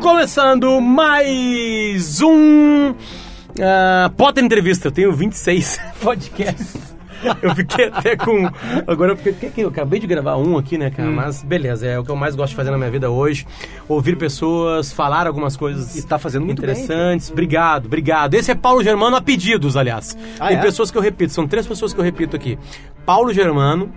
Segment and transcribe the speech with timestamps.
[0.00, 4.88] Começando mais um uh, Potter Entrevista.
[4.88, 6.92] Eu tenho 26 podcasts.
[7.40, 8.50] Eu fiquei até com.
[8.86, 9.52] Agora eu fiquei.
[9.56, 11.08] Eu acabei de gravar um aqui, né, cara?
[11.08, 11.14] Hum.
[11.14, 13.46] Mas beleza, é o que eu mais gosto de fazer na minha vida hoje.
[13.88, 15.96] Ouvir pessoas, falar algumas coisas.
[15.96, 17.28] E tá fazendo muito interessantes.
[17.28, 17.34] Bem.
[17.34, 18.34] Obrigado, obrigado.
[18.34, 20.16] Esse é Paulo Germano a pedidos, aliás.
[20.40, 20.60] Ah, Tem é?
[20.60, 22.58] pessoas que eu repito, são três pessoas que eu repito aqui:
[23.06, 23.92] Paulo Germano.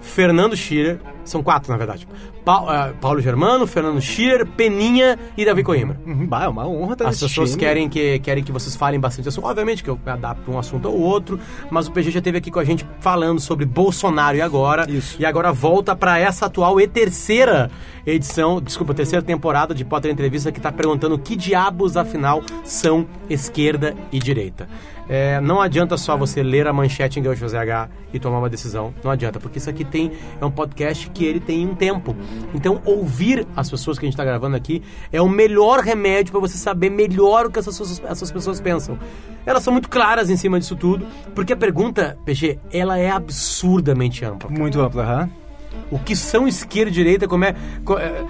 [0.00, 2.06] Fernando Schirer, são quatro na verdade.
[2.44, 5.98] Pa, uh, Paulo Germano, Fernando Schirer, Peninha e Davi Coimbra.
[6.06, 9.28] Uhum, bah, é uma honra estar As pessoas querem que, querem que vocês falem bastante
[9.28, 9.46] assunto.
[9.46, 11.38] Obviamente que eu adapto um assunto ao outro,
[11.70, 14.90] mas o PG já esteve aqui com a gente falando sobre Bolsonaro e agora.
[14.90, 15.16] Isso.
[15.20, 17.70] E agora volta para essa atual e terceira
[18.06, 23.94] edição, desculpa, terceira temporada de Potter Entrevista que está perguntando que diabos afinal são esquerda
[24.10, 24.68] e direita.
[25.12, 28.94] É, não adianta só você ler a manchete em Gaúcho ZH e tomar uma decisão.
[29.02, 32.16] Não adianta, porque isso aqui tem é um podcast que ele tem um tempo.
[32.54, 36.40] Então, ouvir as pessoas que a gente está gravando aqui é o melhor remédio para
[36.40, 38.98] você saber melhor o que essas, essas pessoas pensam.
[39.44, 44.24] Elas são muito claras em cima disso tudo, porque a pergunta, PG, ela é absurdamente
[44.24, 44.48] ampla.
[44.48, 44.60] Cara.
[44.60, 45.30] Muito ampla, aham.
[45.90, 47.54] O que são esquerda e direita, como é,
[47.98, 48.24] é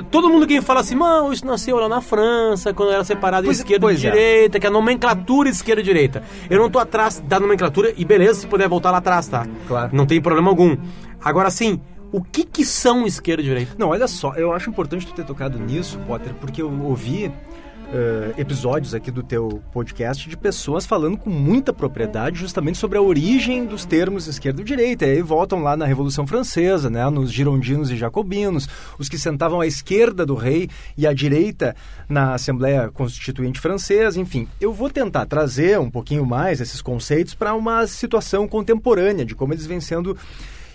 [0.00, 3.58] todo mundo que fala assim, mano, isso nasceu lá na França, quando era separado pois,
[3.58, 3.98] esquerda e é.
[3.98, 4.60] direita, é.
[4.60, 6.22] que é a nomenclatura esquerda e direita.
[6.48, 9.46] Eu não tô atrás da nomenclatura, e beleza, se puder voltar lá atrás, tá?
[9.68, 9.90] Claro.
[9.92, 10.76] Não tem problema algum.
[11.22, 11.80] Agora, sim,
[12.12, 13.74] o que que são esquerda e direita?
[13.78, 17.26] Não, olha só, eu acho importante tu ter tocado nisso, Potter, porque eu ouvi
[17.92, 23.02] uh, episódios aqui do teu podcast de pessoas falando com muita propriedade justamente sobre a
[23.02, 25.06] origem dos termos esquerda e direita.
[25.06, 29.60] E aí voltam lá na Revolução Francesa, né, nos girondinos e jacobinos, os que sentavam
[29.60, 31.74] à esquerda do rei e à direita
[32.08, 34.46] na Assembleia Constituinte Francesa, enfim.
[34.60, 39.54] Eu vou tentar trazer um pouquinho mais esses conceitos para uma situação contemporânea de como
[39.54, 40.16] eles vêm sendo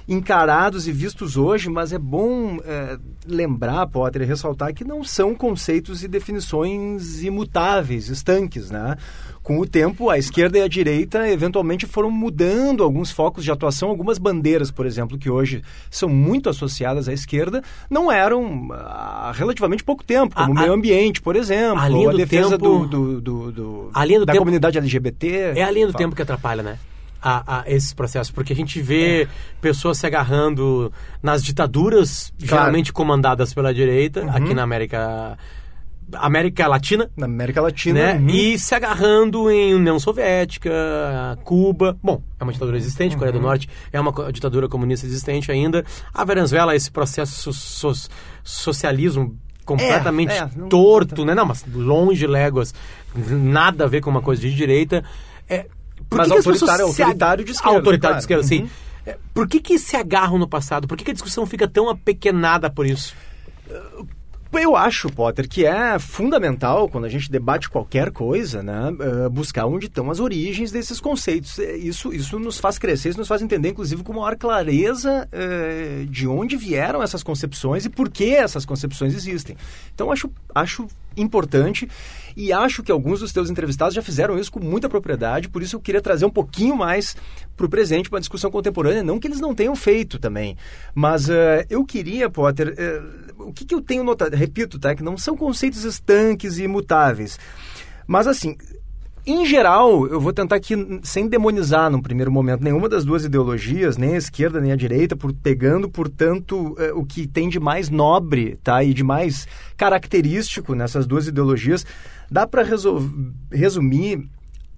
[0.07, 5.35] encarados e vistos hoje, mas é bom é, lembrar, Potter, e ressaltar que não são
[5.35, 8.95] conceitos e definições imutáveis, estanques, né?
[9.43, 13.87] Com o tempo, a esquerda e a direita eventualmente foram mudando alguns focos de atuação,
[13.89, 19.85] algumas bandeiras, por exemplo, que hoje são muito associadas à esquerda, não eram há relativamente
[19.85, 23.51] pouco tempo, como o meio ambiente, por exemplo, a, linha a defesa tempo, do, do,
[23.51, 25.53] do, a linha do da tempo, comunidade LGBT.
[25.55, 26.03] É a linha do fala.
[26.03, 26.77] tempo que atrapalha, né?
[27.27, 29.27] A, a esses processos, porque a gente vê é.
[29.59, 32.63] pessoas se agarrando nas ditaduras, claro.
[32.63, 34.29] geralmente comandadas pela direita, uhum.
[34.29, 35.37] aqui na América
[36.13, 37.09] América Latina.
[37.17, 37.99] Na América Latina.
[37.99, 38.19] Né?
[38.19, 38.29] Uhum.
[38.29, 40.71] E se agarrando em União Soviética,
[41.43, 41.97] Cuba.
[42.01, 43.19] Bom, é uma ditadura existente, uhum.
[43.19, 45.83] Coreia do Norte é uma ditadura comunista existente ainda.
[46.13, 48.09] A Venezuela, esse processo so, so,
[48.41, 51.35] socialismo completamente é, é, não, torto, não, né?
[51.35, 52.73] Não, mas longe léguas,
[53.13, 55.03] nada a ver com uma coisa de direita.
[55.49, 55.65] É,
[56.09, 57.77] por Mas que autoritário, que autoritário de esquerda.
[57.77, 58.15] Autoritário claro.
[58.15, 58.61] de esquerda, sim.
[58.61, 58.69] Uhum.
[59.05, 60.87] É, por que, que se agarram no passado?
[60.87, 63.15] Por que, que a discussão fica tão apequenada por isso?
[64.53, 69.65] Eu acho, Potter, que é fundamental, quando a gente debate qualquer coisa, né, uh, buscar
[69.65, 71.59] onde estão as origens desses conceitos.
[71.59, 76.05] É, isso, isso nos faz crescer, isso nos faz entender, inclusive, com maior clareza uh,
[76.05, 79.55] de onde vieram essas concepções e por que essas concepções existem.
[79.93, 81.87] Então, acho, acho importante
[82.37, 85.75] e acho que alguns dos teus entrevistados já fizeram isso com muita propriedade, por isso
[85.75, 87.17] eu queria trazer um pouquinho mais
[87.55, 90.55] para o presente, para a discussão contemporânea, não que eles não tenham feito também,
[90.93, 95.01] mas uh, eu queria, Potter, uh, o que, que eu tenho notado, repito, tá, que
[95.01, 97.39] não são conceitos estanques e imutáveis,
[98.05, 98.55] mas assim,
[99.29, 100.73] em geral, eu vou tentar aqui,
[101.03, 105.17] sem demonizar num primeiro momento nenhuma das duas ideologias, nem a esquerda nem a direita,
[105.17, 110.73] por, pegando, portanto, eh, o que tem de mais nobre tá, e de mais característico
[110.73, 111.85] nessas duas ideologias,
[112.29, 112.63] dá para
[113.51, 114.27] resumir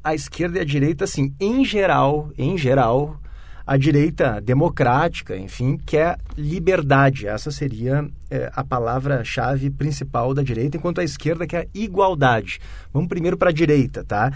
[0.04, 3.20] a esquerda e a direita assim, em geral, em geral,
[3.66, 7.28] a direita democrática, enfim, quer liberdade.
[7.28, 12.60] Essa seria é, a palavra-chave principal da direita, enquanto a esquerda quer igualdade.
[12.92, 14.34] Vamos primeiro para a direita, tá?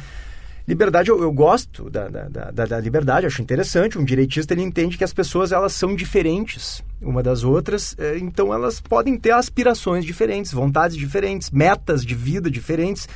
[0.66, 4.00] Liberdade, eu, eu gosto da, da, da, da, liberdade, acho interessante.
[4.00, 8.53] Um direitista ele entende que as pessoas elas são diferentes uma das outras, é, então
[8.53, 13.08] elas podem ter aspirações diferentes, vontades diferentes, metas de vida diferentes.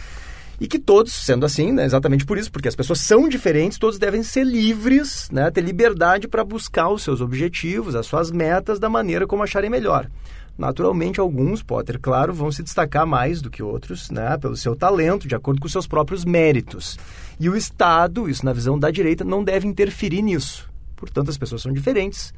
[0.60, 4.00] E que todos, sendo assim, né, exatamente por isso, porque as pessoas são diferentes, todos
[4.00, 8.90] devem ser livres, né, ter liberdade para buscar os seus objetivos, as suas metas da
[8.90, 10.10] maneira como acharem melhor.
[10.58, 15.28] Naturalmente, alguns, Potter, claro, vão se destacar mais do que outros, né, pelo seu talento,
[15.28, 16.98] de acordo com seus próprios méritos.
[17.40, 20.70] E o Estado, isso na visão da direita, não deve interferir nisso.
[20.96, 22.34] Portanto, as pessoas são diferentes,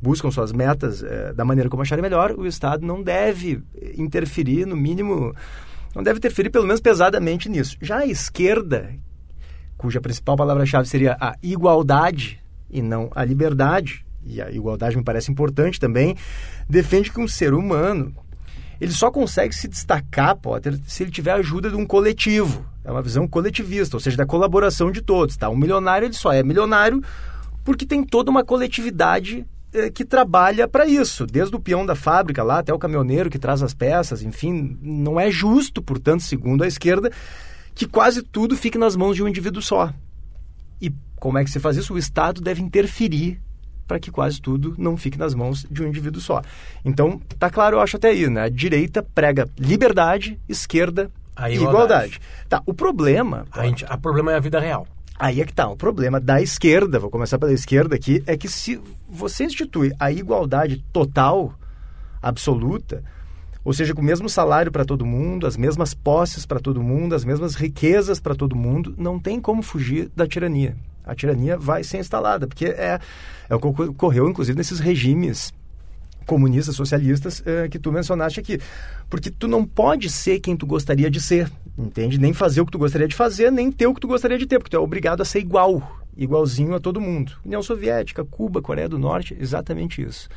[0.00, 3.60] buscam suas metas é, da maneira como acharem melhor, o Estado não deve
[3.96, 5.34] interferir, no mínimo,
[5.94, 7.76] não deve interferir pelo menos pesadamente nisso.
[7.80, 8.94] Já a esquerda,
[9.76, 12.40] cuja principal palavra-chave seria a igualdade
[12.70, 16.16] e não a liberdade, e a igualdade me parece importante também,
[16.68, 18.14] defende que um ser humano
[18.80, 22.64] ele só consegue se destacar, Potter, se ele tiver a ajuda de um coletivo.
[22.84, 25.36] É uma visão coletivista, ou seja, da colaboração de todos.
[25.36, 25.48] Tá?
[25.48, 27.02] Um milionário ele só é milionário
[27.64, 32.42] porque tem toda uma coletividade eh, que trabalha para isso, desde o peão da fábrica
[32.42, 36.66] lá até o caminhoneiro que traz as peças, enfim, não é justo, portanto, segundo a
[36.66, 37.10] esquerda,
[37.74, 39.92] que quase tudo fique nas mãos de um indivíduo só.
[40.80, 41.92] E como é que se faz isso?
[41.92, 43.40] O Estado deve interferir
[43.88, 46.42] para que quase tudo não fique nas mãos de um indivíduo só.
[46.84, 48.42] Então, tá claro, eu acho até aí, né?
[48.42, 51.74] A direita prega liberdade, esquerda A igualdade.
[51.74, 52.20] igualdade.
[52.48, 53.46] Tá, o problema...
[53.50, 54.86] A, gente, a problema é a vida real.
[55.18, 58.46] Aí é que tá, o problema da esquerda, vou começar pela esquerda aqui, é que
[58.46, 61.54] se você institui a igualdade total,
[62.22, 63.02] absoluta,
[63.64, 67.16] ou seja, com o mesmo salário para todo mundo, as mesmas posses para todo mundo,
[67.16, 70.76] as mesmas riquezas para todo mundo, não tem como fugir da tirania.
[71.08, 73.00] A tirania vai ser instalada, porque é,
[73.48, 75.52] é o que ocorreu, inclusive, nesses regimes
[76.26, 78.60] comunistas, socialistas eh, que tu mencionaste aqui.
[79.08, 82.18] Porque tu não pode ser quem tu gostaria de ser, entende?
[82.18, 84.46] Nem fazer o que tu gostaria de fazer, nem ter o que tu gostaria de
[84.46, 87.32] ter, porque tu é obrigado a ser igual, igualzinho a todo mundo.
[87.44, 90.28] União Soviética, Cuba, Coreia do Norte, exatamente isso.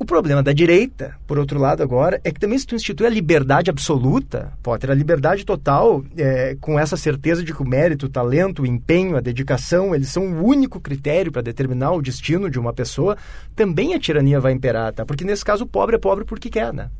[0.00, 3.10] O problema da direita, por outro lado, agora, é que também se tu institui a
[3.10, 8.08] liberdade absoluta, Potter, a liberdade total, é, com essa certeza de que o mérito, o
[8.08, 12.60] talento, o empenho, a dedicação, eles são o único critério para determinar o destino de
[12.60, 13.16] uma pessoa,
[13.56, 15.04] também a tirania vai imperar, tá?
[15.04, 16.90] Porque nesse caso o pobre é pobre porque quer, né?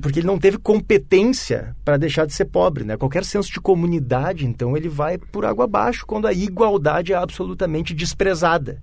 [0.00, 2.96] Porque ele não teve competência para deixar de ser pobre, né?
[2.96, 7.94] Qualquer senso de comunidade, então, ele vai por água abaixo quando a igualdade é absolutamente
[7.94, 8.82] desprezada.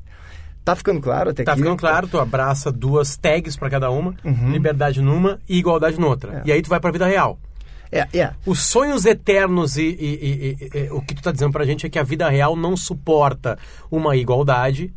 [0.66, 1.62] Tá ficando claro até Tá aqui?
[1.62, 4.16] ficando claro, tu abraça duas tags para cada uma,
[4.52, 6.42] liberdade numa e igualdade noutra.
[6.44, 6.50] É.
[6.50, 7.38] E aí tu vai pra vida real.
[7.92, 8.32] É, é.
[8.48, 11.90] Os sonhos eternos e, e- e- e- o que tu tá dizendo pra gente é
[11.90, 13.58] que a vida real não suporta
[13.92, 14.92] uma igualdade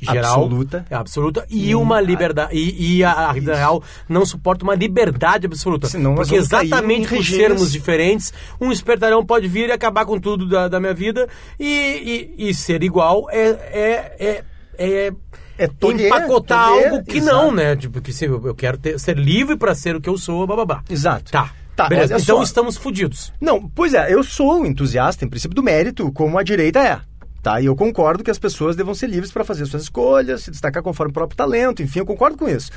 [0.00, 0.86] geral Absoluta.
[0.88, 5.44] é, absoluta e uma liberdade e, e a, a vida real não suporta uma liberdade
[5.46, 10.46] absoluta Senão porque exatamente por sermos diferentes um espertalhão pode vir e acabar com tudo
[10.48, 11.28] da, da minha vida
[11.58, 14.44] e, e- e ser igual é é, é,
[14.78, 15.12] é
[15.58, 17.36] É tolher, empacotar tolher, algo que exato.
[17.36, 17.74] não, né?
[17.76, 20.82] Tipo, que se eu quero ter- ser livre pra ser o que eu sou, blá.
[20.88, 21.30] Exato.
[21.32, 21.52] Tá.
[21.76, 22.16] Tá, Beleza.
[22.18, 22.42] Então só.
[22.42, 23.32] estamos fudidos.
[23.40, 27.00] Não, pois é, eu sou entusiasta, em princípio, do mérito, como a direita é.
[27.40, 27.60] Tá?
[27.60, 30.82] E eu concordo que as pessoas devam ser livres para fazer suas escolhas, se destacar
[30.82, 32.72] conforme o próprio talento, enfim, eu concordo com isso.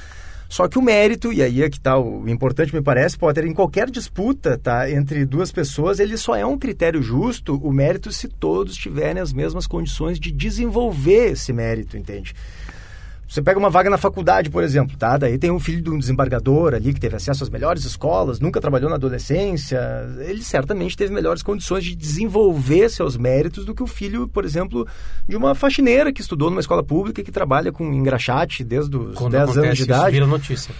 [0.51, 3.53] Só que o mérito, e aí é que tá o importante, me parece, Potter, em
[3.53, 8.27] qualquer disputa tá, entre duas pessoas, ele só é um critério justo, o mérito, se
[8.27, 12.35] todos tiverem as mesmas condições de desenvolver esse mérito, entende?
[13.31, 15.15] Você pega uma vaga na faculdade, por exemplo, tá?
[15.15, 18.59] Daí tem um filho de um desembargador ali que teve acesso às melhores escolas, nunca
[18.59, 19.79] trabalhou na adolescência.
[20.19, 24.85] Ele certamente teve melhores condições de desenvolver seus méritos do que o filho, por exemplo,
[25.29, 29.15] de uma faxineira que estudou numa escola pública e que trabalha com engraxate desde os
[29.15, 30.11] Quando 10 anos de isso, idade.
[30.11, 30.75] vira notícia.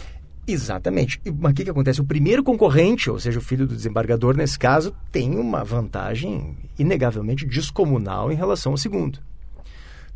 [0.45, 1.21] Exatamente.
[1.39, 2.01] Mas o que, que acontece?
[2.01, 7.45] O primeiro concorrente, ou seja, o filho do desembargador, nesse caso, tem uma vantagem inegavelmente
[7.45, 9.19] descomunal em relação ao segundo.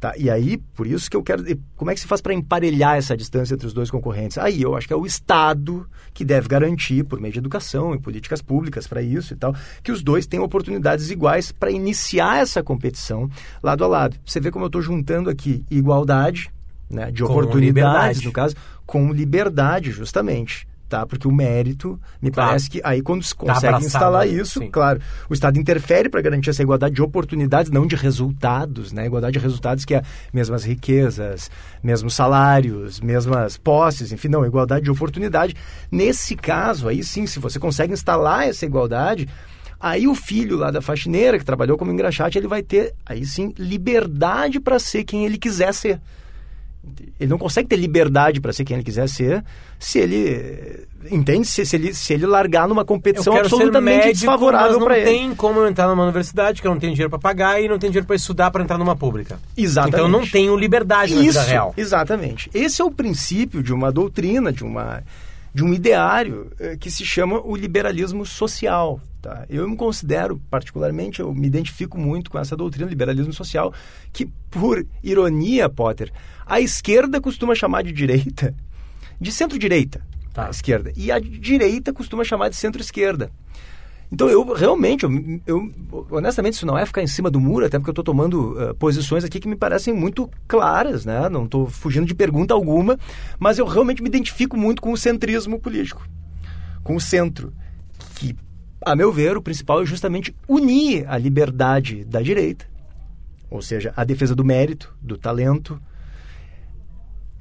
[0.05, 0.13] Tá?
[0.17, 1.43] E aí, por isso que eu quero.
[1.75, 4.37] Como é que se faz para emparelhar essa distância entre os dois concorrentes?
[4.37, 7.99] Aí eu acho que é o Estado que deve garantir, por meio de educação e
[7.99, 12.61] políticas públicas para isso e tal, que os dois tenham oportunidades iguais para iniciar essa
[12.61, 13.27] competição
[13.63, 14.15] lado a lado.
[14.23, 16.51] Você vê como eu estou juntando aqui igualdade
[16.87, 18.25] né, de Com oportunidades, liberdade.
[18.25, 20.67] no caso, com liberdade, justamente.
[20.87, 21.03] Tá?
[21.05, 22.49] Porque o mérito, me Claro.
[22.49, 24.31] parece que aí quando se Tá consegue instalar né?
[24.31, 24.69] isso, Sim.
[24.69, 29.07] claro, o Estado interfere para garantir essa igualdade de oportunidades, não de resultados, né?
[29.07, 31.49] Igualdade de resultados que é mesmas riquezas,
[31.83, 35.55] mesmos salários, mesmas posses, enfim, não, igualdade de oportunidade.
[35.91, 39.27] Nesse caso, aí sim, se você consegue instalar essa igualdade,
[39.79, 43.53] aí o filho lá da faxineira que trabalhou como engraxate, ele vai ter, aí sim,
[43.57, 45.99] liberdade para ser quem ele quiser ser.
[47.19, 49.43] Ele não consegue ter liberdade para ser quem ele quiser ser
[49.79, 50.85] se ele.
[51.11, 51.45] Entende?
[51.47, 55.05] Se, se ele, se ele largar numa competição absolutamente médico, desfavorável não para ele.
[55.05, 57.77] tem como eu entrar numa universidade que eu não tenho dinheiro pra pagar e não
[57.77, 59.39] tenho dinheiro pra estudar pra entrar numa pública.
[59.55, 59.95] Exatamente.
[59.95, 61.73] Então eu não tenho liberdade na Isso, vida real.
[61.77, 62.49] exatamente.
[62.53, 65.03] Esse é o princípio de uma doutrina, de uma
[65.53, 68.99] de um ideário eh, que se chama o liberalismo social.
[69.25, 69.43] Tá?
[69.49, 73.73] Eu me considero, particularmente, eu me identifico muito com essa doutrina, liberalismo social,
[74.13, 76.13] que, por ironia, Potter,
[76.45, 78.53] a esquerda costuma chamar de direita,
[79.19, 80.45] de centro-direita, Tá.
[80.45, 83.31] a esquerda, e a direita costuma chamar de centro-esquerda.
[84.11, 85.11] Então, eu realmente, eu,
[85.47, 85.71] eu-
[86.11, 88.73] honestamente, isso não é ficar em cima do muro, até porque eu estou tomando eh,
[88.73, 91.27] posições aqui que me parecem muito claras, né?
[91.29, 92.95] Não estou fugindo de pergunta alguma,
[93.39, 96.07] mas eu realmente me identifico muito com o centrismo político,
[96.83, 97.51] com o centro,
[98.13, 98.35] que,
[98.85, 102.65] a meu ver, o principal é justamente unir a liberdade da direita
[103.49, 105.79] ou seja, a defesa do mérito, do talento,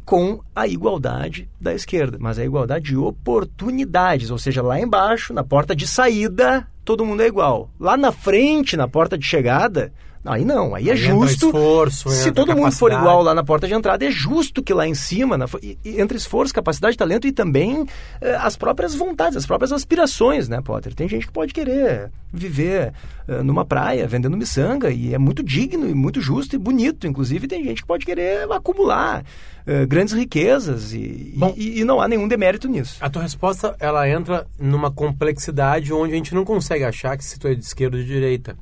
[0.04, 5.42] com a igualdade da esquerda, mas a igualdade de oportunidades, ou seja, lá embaixo, na
[5.42, 7.70] porta de saída, todo mundo é igual.
[7.80, 9.92] Lá na frente, na porta de chegada,
[10.24, 11.46] Aí não, aí é aí justo.
[11.46, 14.88] Esforço, se todo mundo for igual lá na porta de entrada, é justo que lá
[14.88, 15.46] em cima, na,
[15.84, 17.86] entre esforço, capacidade, talento e também
[18.22, 20.94] eh, as próprias vontades, as próprias aspirações, né, Potter?
[20.94, 22.94] Tem gente que pode querer viver
[23.28, 27.06] eh, numa praia vendendo miçanga e é muito digno e muito justo e bonito.
[27.06, 29.22] Inclusive, tem gente que pode querer acumular
[29.66, 32.96] eh, grandes riquezas e, Bom, e, e não há nenhum demérito nisso.
[33.00, 37.38] A tua resposta ela entra numa complexidade onde a gente não consegue achar que se
[37.38, 38.56] tu é de esquerda ou de direita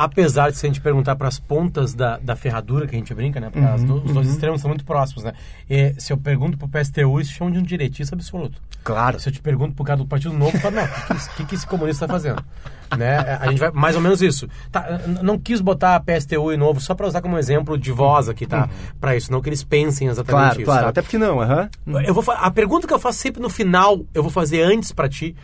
[0.00, 3.12] apesar de se a gente perguntar para as pontas da, da ferradura que a gente
[3.12, 3.50] brinca, né?
[3.54, 4.32] Uhum, do, os dois uhum.
[4.32, 5.34] extremos são muito próximos, né?
[5.68, 8.62] E, se eu pergunto para o PSTU, eles chamam de um direitista absoluto.
[8.82, 9.20] Claro.
[9.20, 11.36] Se eu te pergunto para o cara do Partido Novo, eu falo, não, o que,
[11.36, 12.42] que, que, esse comunista está fazendo?
[12.96, 13.18] né?
[13.38, 14.48] A gente vai mais ou menos isso.
[14.72, 18.26] Tá, não quis botar a PSTU e Novo só para usar como exemplo de voz
[18.26, 18.62] aqui, tá?
[18.62, 18.94] Uhum.
[18.98, 20.64] Para isso, não que eles pensem exatamente claro, isso.
[20.64, 20.88] Claro, tá?
[20.88, 21.68] até porque não, aham.
[21.86, 22.00] Uhum.
[22.00, 25.10] Eu vou, a pergunta que eu faço sempre no final, eu vou fazer antes para
[25.10, 25.36] ti,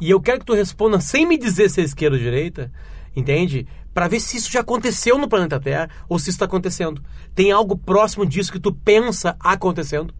[0.00, 2.70] e eu quero que tu responda sem me dizer se é esquerda ou direita,
[3.16, 3.66] entende?
[3.94, 7.00] Para ver se isso já aconteceu no planeta Terra ou se está acontecendo.
[7.34, 10.12] Tem algo próximo disso que tu pensa acontecendo?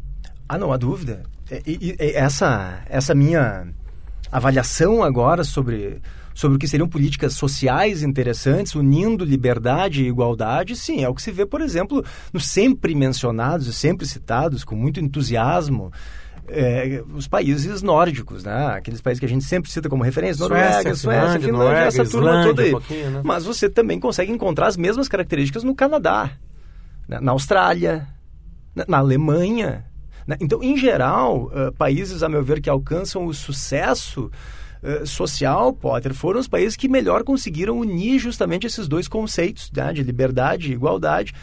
[0.49, 1.25] Ah, não há dúvida.
[1.67, 3.67] E, e, essa, essa minha
[4.31, 6.01] avaliação agora sobre,
[6.33, 11.23] sobre o que seriam políticas sociais interessantes, unindo liberdade e igualdade, sim, é o que
[11.23, 15.93] se vê, por exemplo, nos sempre mencionados e sempre citados, com muito entusiasmo,
[16.49, 18.67] é, os países nórdicos, né?
[18.67, 22.05] Aqueles países que a gente sempre cita como referência, Noruega, Suécia, Suécia Finlândia, Noruega, essa
[22.05, 23.07] turma Islândia, toda aí.
[23.07, 23.21] Um né?
[23.25, 26.31] Mas você também consegue encontrar as mesmas características no Canadá,
[27.09, 27.19] né?
[27.21, 28.07] na Austrália,
[28.75, 29.85] na, na Alemanha.
[30.27, 30.37] Né?
[30.41, 34.31] Então, em geral, uh, países, a meu ver, que alcançam o sucesso
[34.83, 39.93] uh, social, Potter, foram os países que melhor conseguiram unir justamente esses dois conceitos né?
[39.93, 41.35] de liberdade e igualdade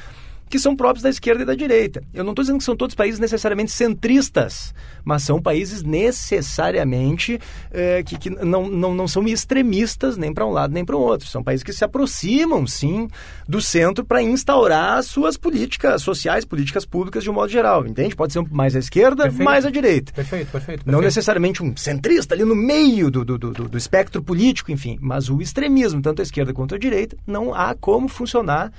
[0.51, 2.03] que são próprios da esquerda e da direita.
[2.13, 7.39] Eu não estou dizendo que são todos países necessariamente centristas, mas são países necessariamente
[7.72, 11.00] é, que, que não, não, não são extremistas nem para um lado nem para o
[11.00, 11.27] outro.
[11.27, 13.08] São países que se aproximam, sim,
[13.48, 18.15] do centro para instaurar suas políticas sociais, políticas públicas de um modo geral, entende?
[18.15, 19.46] Pode ser mais à esquerda, perfeito.
[19.46, 20.12] mais à direita.
[20.12, 20.91] Perfeito, perfeito, perfeito.
[20.91, 25.29] Não necessariamente um centrista ali no meio do, do, do, do espectro político, enfim, mas
[25.29, 28.72] o extremismo, tanto à esquerda quanto à direita, não há como funcionar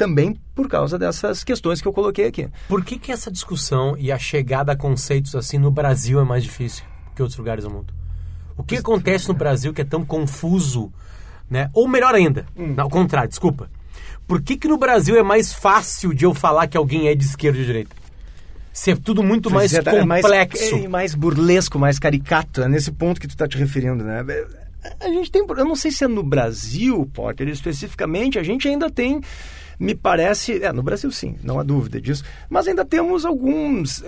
[0.00, 2.48] também por causa dessas questões que eu coloquei aqui.
[2.66, 6.42] Por que, que essa discussão e a chegada a conceitos assim no Brasil é mais
[6.42, 7.92] difícil que outros lugares do mundo?
[8.56, 10.90] O que acontece no Brasil que é tão confuso,
[11.50, 11.68] né?
[11.74, 12.74] Ou melhor ainda, hum.
[12.78, 13.70] ao contrário, desculpa.
[14.26, 17.24] Por que, que no Brasil é mais fácil de eu falar que alguém é de
[17.24, 17.94] esquerda ou de direita?
[18.72, 20.06] Se é tudo muito mais é, complexo.
[20.06, 22.62] Mais, é, mais burlesco, mais caricato.
[22.62, 24.24] É nesse ponto que tu está te referindo, né?
[24.98, 25.44] A gente tem.
[25.46, 29.20] Eu não sei se é no Brasil, Potter, especificamente, a gente ainda tem
[29.80, 30.62] me parece.
[30.62, 32.22] É, no Brasil sim, não há dúvida disso.
[32.48, 34.04] Mas ainda temos alguns.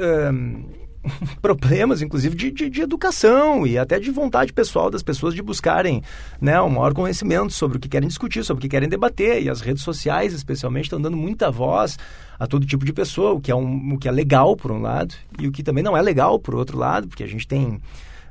[1.43, 6.03] problemas, inclusive, de, de, de, educação e até de vontade pessoal das pessoas de buscarem
[6.41, 9.43] né, um maior conhecimento sobre o que querem discutir, sobre o que querem debater.
[9.43, 11.99] E as redes sociais, especialmente, estão dando muita voz
[12.39, 14.81] a todo tipo de pessoa, o que é, um, o que é legal, por um
[14.81, 17.81] lado, e o que também não é legal, por outro lado, porque a gente tem.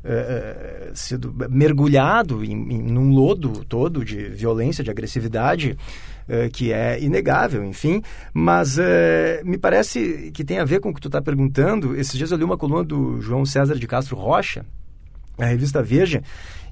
[0.03, 5.77] Uh, sido mergulhado em, em num lodo todo de violência, de agressividade,
[6.33, 8.01] eh, que é inegável, enfim.
[8.33, 8.81] Mas uh,
[9.43, 11.93] me parece que tem a ver com o que tu está perguntando.
[11.93, 14.65] Esses dias eu li uma coluna do João César de Castro Rocha,
[15.37, 16.23] na revista Veja,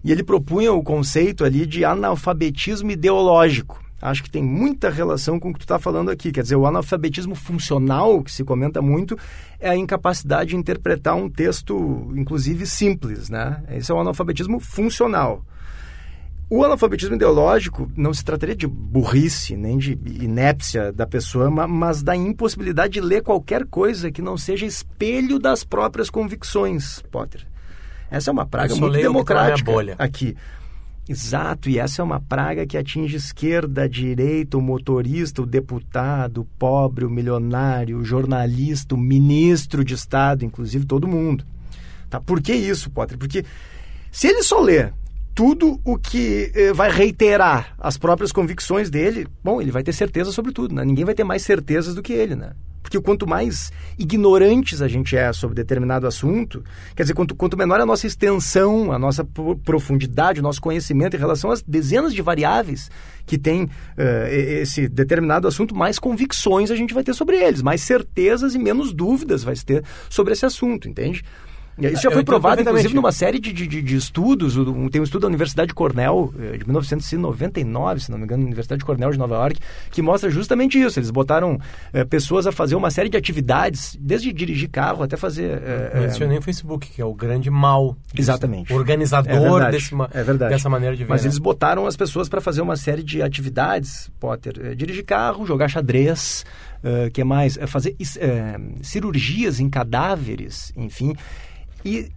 [0.02, 3.84] e ele propunha o conceito ali de analfabetismo ideológico.
[4.02, 6.32] Acho que tem muita relação com o que tu está falando aqui.
[6.32, 9.18] Quer dizer, o analfabetismo funcional, que se comenta muito,
[9.60, 13.62] é a incapacidade de interpretar um texto, inclusive simples, né?
[13.70, 15.44] Esse é o analfabetismo funcional.
[16.50, 22.16] O analfabetismo ideológico não se trataria de burrice, nem de inépcia da pessoa, mas da
[22.16, 27.46] impossibilidade de ler qualquer coisa que não seja espelho das próprias convicções, Potter.
[28.10, 30.36] Essa é uma praga muito tá democrática aqui.
[31.10, 36.46] Exato, e essa é uma praga que atinge esquerda, direita, o motorista, o deputado, o
[36.46, 41.44] pobre, o milionário, o jornalista, o ministro de Estado, inclusive todo mundo.
[42.12, 42.22] Tá?
[42.22, 43.18] Por que isso, Potter?
[43.18, 43.44] Porque
[44.12, 44.92] se ele só lê
[45.40, 50.34] tudo o que eh, vai reiterar as próprias convicções dele, bom, ele vai ter certeza
[50.34, 50.84] sobre tudo, né?
[50.84, 52.52] Ninguém vai ter mais certezas do que ele, né?
[52.84, 56.62] Porque quanto mais ignorantes a gente é sobre determinado assunto,
[56.94, 59.26] quer dizer, quanto, quanto menor a nossa extensão, a nossa
[59.64, 62.92] profundidade, o nosso conhecimento em relação às dezenas de variáveis
[63.26, 63.70] que tem uh,
[64.28, 68.92] esse determinado assunto, mais convicções a gente vai ter sobre eles, mais certezas e menos
[68.92, 71.24] dúvidas vai ter sobre esse assunto, entende?
[71.88, 74.56] Isso já foi provado, inclusive, numa série de, de, de estudos.
[74.92, 78.80] Tem um estudo da Universidade de Cornell, eh, de 1999, se não me engano, Universidade
[78.80, 79.60] de Cornell de Nova York,
[79.92, 81.00] que mostra justamente isso.
[81.00, 81.60] Eles botaram
[81.94, 85.62] é, pessoas a fazer uma série de atividades, desde dirigir carro até fazer.
[85.64, 87.96] É, mencionei o Facebook, que é o grande mal.
[88.14, 88.30] Disso.
[88.30, 88.74] Exatamente.
[88.74, 91.10] Organizador é desse, é dessa maneira de ver.
[91.10, 91.28] Mas né?
[91.28, 94.76] eles botaram as pessoas para fazer uma série de atividades, Potter.
[94.76, 96.46] dirigir carro, jogar xadrez.
[96.82, 97.60] Uh, que é mais?
[97.68, 97.94] fazer
[98.82, 101.14] cirurgias em cadáveres, enfim.
[101.84, 102.10] E,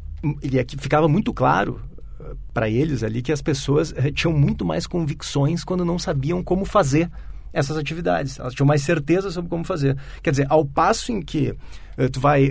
[0.42, 1.80] e aqui ficava muito claro
[2.20, 6.42] uh, para eles ali que as pessoas uh, tinham muito mais convicções quando não sabiam
[6.42, 7.10] como fazer
[7.52, 8.38] essas atividades.
[8.38, 9.96] Elas tinham mais certeza sobre como fazer.
[10.22, 12.50] Quer dizer, ao passo em que uh, tu vai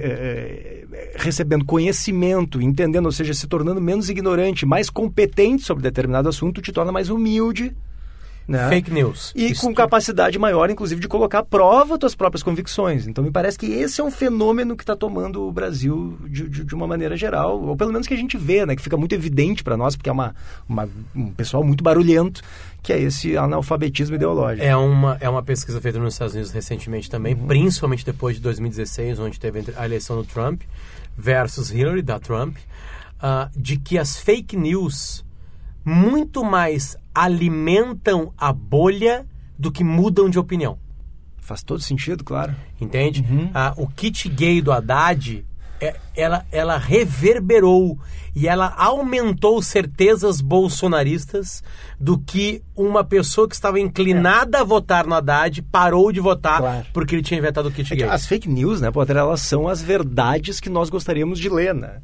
[1.16, 6.72] recebendo conhecimento, entendendo, ou seja, se tornando menos ignorante, mais competente sobre determinado assunto, te
[6.72, 7.76] torna mais humilde
[8.52, 8.70] né?
[8.70, 9.32] Fake news.
[9.36, 13.08] E Isso com capacidade maior, inclusive, de colocar à prova tuas próprias convicções.
[13.08, 16.64] Então, me parece que esse é um fenômeno que está tomando o Brasil de, de,
[16.66, 18.76] de, uma maneira geral, ou pelo menos que a gente vê, né?
[18.76, 20.36] Que fica muito evidente para nós, porque é uma,
[20.68, 22.42] uma, um pessoal muito barulhento,
[22.84, 24.66] que é esse analfabetismo ideológico.
[24.66, 27.48] É uma, é uma pesquisa feita nos Estados Unidos recentemente também, uhum.
[27.48, 30.62] principalmente depois de 2016, onde teve a eleição do Trump
[31.18, 35.24] versus Hillary, da Trump, uh, de que as fake news
[35.84, 39.26] muito mais alimentam a bolha
[39.58, 40.78] do que mudam de opinião.
[41.40, 42.56] Faz todo sentido, claro.
[42.80, 43.26] Entende?
[43.30, 43.50] Uhum.
[43.54, 45.46] Ah, o kit gay do Haddad,
[45.80, 47.98] é, ela, ela reverberou
[48.36, 51.64] e ela aumentou certezas bolsonaristas
[52.00, 54.62] do que uma pessoa que estava inclinada é.
[54.62, 56.86] a votar no Haddad parou de votar claro.
[56.94, 58.08] porque ele tinha inventado o kit é gay.
[58.08, 62.02] As fake news, né, Potter, elas são as verdades que nós gostaríamos de ler, né?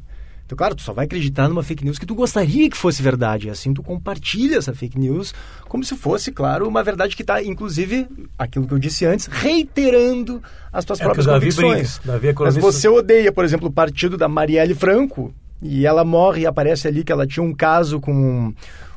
[0.48, 3.48] Então, claro, tu só vai acreditar numa fake news que tu gostaria que fosse verdade.
[3.48, 5.34] E assim tu compartilha essa fake news
[5.68, 10.42] como se fosse, claro, uma verdade que está, inclusive, aquilo que eu disse antes, reiterando
[10.72, 12.00] as tuas é próprias convicções.
[12.02, 16.42] Davi é Mas você odeia, por exemplo, o partido da Marielle Franco e ela morre
[16.42, 18.54] e aparece ali que ela tinha um caso com um,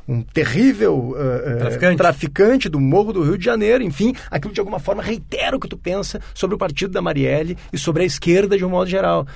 [0.08, 1.96] um terrível uh, traficante.
[1.98, 2.68] traficante.
[2.70, 3.84] do Morro do Rio de Janeiro.
[3.84, 7.58] Enfim, aquilo de alguma forma reitera o que tu pensa sobre o partido da Marielle
[7.70, 9.26] e sobre a esquerda de um modo geral.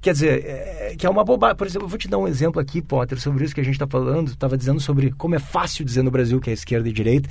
[0.00, 1.56] Quer dizer, é, que é uma bobagem.
[1.56, 3.74] Por exemplo, eu vou te dar um exemplo aqui, Potter, sobre isso que a gente
[3.74, 4.28] está falando.
[4.28, 7.28] Estava dizendo sobre como é fácil dizer no Brasil que é esquerda e direita,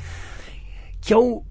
[1.02, 1.44] que é o,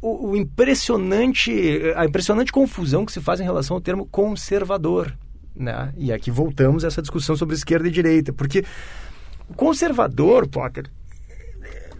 [0.00, 1.52] o, o, impressionante,
[1.94, 5.16] a impressionante confusão que se faz em relação ao termo conservador.
[5.54, 5.92] Né?
[5.96, 8.64] E aqui voltamos a essa discussão sobre esquerda e direita, porque
[9.48, 10.90] o conservador, Potter,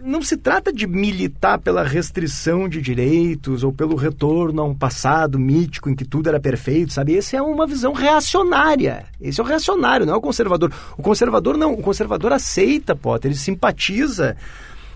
[0.03, 5.39] não se trata de militar pela restrição de direitos ou pelo retorno a um passado
[5.39, 7.17] mítico em que tudo era perfeito, sabe?
[7.17, 9.05] Essa é uma visão reacionária.
[9.19, 10.71] Esse é o reacionário, não é o conservador.
[10.97, 14.35] O conservador não, o conservador aceita, Potter, ele simpatiza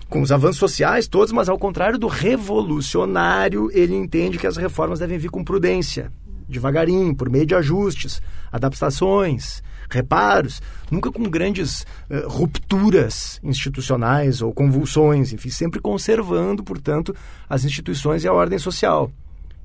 [0.08, 4.98] com os avanços sociais todos, mas ao contrário do revolucionário, ele entende que as reformas
[4.98, 6.12] devem vir com prudência,
[6.48, 15.32] devagarinho, por meio de ajustes, adaptações reparos, nunca com grandes uh, rupturas institucionais ou convulsões,
[15.32, 17.14] enfim, sempre conservando, portanto,
[17.48, 19.10] as instituições e a ordem social.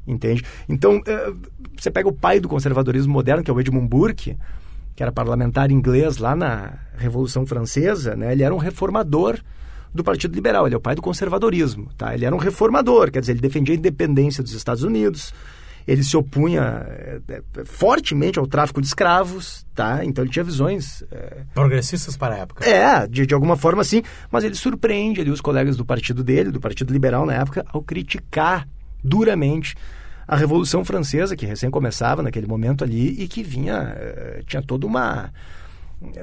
[0.08, 0.44] Entende?
[0.68, 1.38] Então, uh,
[1.78, 4.38] você pega o pai do conservadorismo moderno, que é o Edmund Burke,
[4.96, 8.32] que era parlamentar inglês lá na Revolução Francesa, né?
[8.32, 9.40] ele era um reformador
[9.94, 11.90] do Partido Liberal, ele é o pai do conservadorismo.
[11.98, 12.14] Tá?
[12.14, 15.34] Ele era um reformador, quer dizer, ele defendia a independência dos Estados Unidos,
[15.88, 17.22] ele se opunha é,
[17.66, 20.04] fortemente ao tráfico de escravos, tá?
[20.06, 21.04] Então ele tinha visões...
[21.12, 21.44] É...
[21.54, 22.66] Progressistas para a época.
[22.66, 26.52] É, de, de alguma forma sim, mas ele surpreende ali os colegas do partido dele,
[26.52, 28.68] do Partido Liberal na época, ao criticar
[29.04, 29.76] duramente
[30.28, 33.96] a Revolução Francesa, que recém começava naquele momento ali e que vinha...
[34.46, 35.32] Tinha toda uma...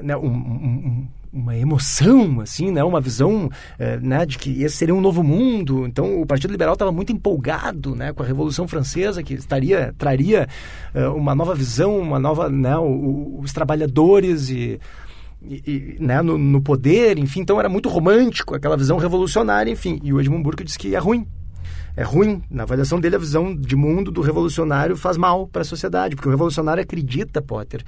[0.01, 2.83] Né, um, um, uma emoção, assim, né?
[2.83, 4.25] Uma visão é, né?
[4.25, 5.85] de que esse seria um novo mundo.
[5.85, 8.11] Então, o Partido Liberal estava muito empolgado, né?
[8.11, 10.47] Com a Revolução Francesa, que estaria, traria
[10.93, 12.77] é, uma nova visão, uma nova, né?
[12.77, 14.79] Os trabalhadores e,
[15.41, 16.21] e, e né?
[16.21, 17.41] No, no, poder, enfim.
[17.41, 19.99] Então, era muito romântico, aquela visão revolucionária, enfim.
[20.03, 21.27] E o Edmund Burke disse que é ruim.
[21.95, 22.41] É ruim.
[22.49, 26.27] Na avaliação dele, a visão de mundo do revolucionário faz mal para a sociedade, porque
[26.27, 27.83] o revolucionário acredita, Potter,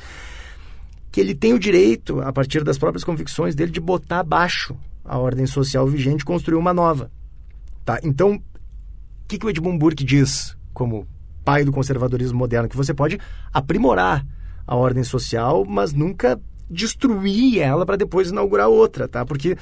[1.12, 5.18] que ele tem o direito, a partir das próprias convicções dele, de botar abaixo a
[5.18, 7.12] ordem social vigente e construir uma nova.
[7.84, 8.00] Tá?
[8.02, 8.42] Então, o
[9.28, 11.06] que, que o Edmund Burke diz como
[11.44, 12.70] pai do conservadorismo moderno?
[12.70, 13.20] Que você pode
[13.52, 14.26] aprimorar
[14.66, 19.26] a ordem social, mas nunca destruir ela para depois inaugurar outra, tá?
[19.26, 19.58] Porque,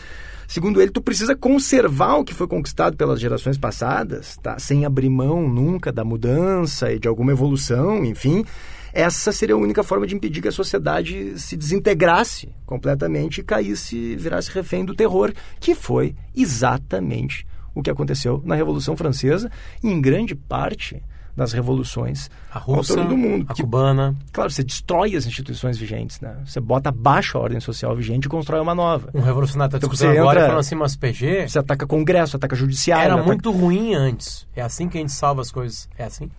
[0.48, 4.60] segundo ele, tu precisa conservar o que foi conquistado pelas gerações passadas, tá?
[4.60, 8.46] Sem abrir mão nunca da mudança e de alguma evolução, enfim
[8.94, 14.16] essa seria a única forma de impedir que a sociedade se desintegrasse completamente e caísse,
[14.16, 19.50] virasse refém do terror, que foi exatamente o que aconteceu na Revolução Francesa
[19.84, 21.02] e, em grande parte,
[21.36, 23.46] das revoluções A russa, ao do mundo.
[23.48, 24.14] a Que, cubana.
[24.34, 26.36] claro, você destrói as instituições vigentes, né?
[26.46, 29.10] Você bota abaixo a ordem social vigente e constrói uma nova.
[29.14, 32.36] Um revolucionário está Então, discutindo você agora entra- falando assim, mas PG Você ataca Congresso,
[32.36, 33.04] ataca Judiciário.
[33.06, 34.46] era ataca- muito ruim antes.
[34.54, 35.88] É assim que a gente salva as coisas.
[35.98, 36.30] É assim?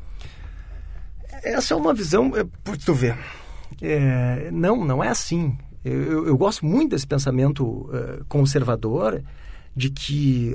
[1.42, 3.16] Essa é uma visão, é, por tu ver.
[3.80, 5.56] É, não, não é assim.
[5.84, 9.22] Eu, eu- eu gosto muito desse pensamento eh, conservador
[9.74, 10.54] de que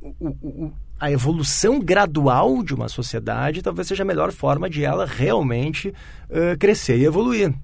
[0.00, 5.06] o- o- a evolução gradual de uma sociedade talvez seja a melhor forma de ela
[5.06, 5.94] realmente
[6.30, 7.54] eh, crescer e evoluir.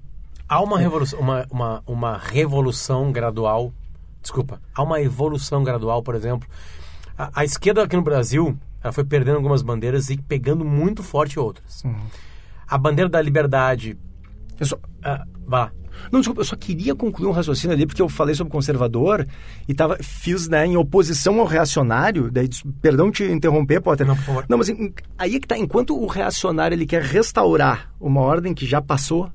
[0.47, 3.73] Há uma revolução, uma, uma, uma revolução gradual.
[4.21, 4.61] Desculpa.
[4.73, 6.47] Há uma evolução gradual, por exemplo.
[7.17, 11.39] A, a esquerda aqui no Brasil, ela foi perdendo algumas bandeiras e pegando muito forte
[11.39, 11.81] outras.
[12.67, 13.97] A bandeira da liberdade.
[14.59, 15.71] Eu só, ah, vá.
[16.11, 19.25] Não, desculpa, eu só queria concluir um raciocínio ali, porque eu falei sobre conservador
[19.67, 22.29] e tava, fiz né, em oposição ao reacionário.
[22.29, 22.47] Daí,
[22.79, 24.05] perdão te interromper, Potter.
[24.05, 24.45] Não, por favor.
[24.47, 24.69] Não, mas
[25.17, 25.57] aí é que tá.
[25.57, 29.31] Enquanto o reacionário ele quer restaurar uma ordem que já passou,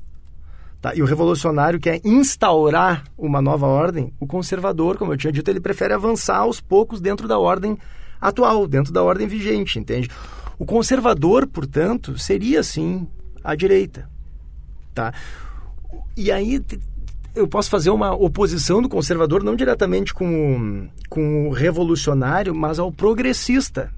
[0.80, 0.94] tá?
[0.94, 5.60] e o revolucionário quer instaurar uma nova ordem, o conservador, como eu tinha dito, ele
[5.60, 7.76] prefere avançar aos poucos dentro da ordem
[8.20, 10.08] atual, dentro da ordem vigente, entende?
[10.58, 13.06] O conservador, portanto, seria sim
[13.42, 14.08] a direita.
[14.94, 15.12] Tá?
[16.16, 16.62] E aí
[17.34, 22.78] eu posso fazer uma oposição do conservador não diretamente com o, com o revolucionário, mas
[22.78, 23.90] ao progressista.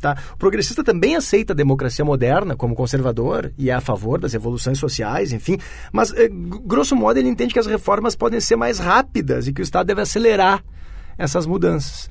[0.00, 0.16] Tá?
[0.34, 4.78] O progressista também aceita a democracia moderna como conservador e é a favor das revoluções
[4.78, 5.58] sociais, enfim,
[5.92, 9.60] mas eh, grosso modo ele entende que as reformas podem ser mais rápidas e que
[9.60, 10.64] o Estado deve acelerar
[11.16, 12.08] essas mudanças.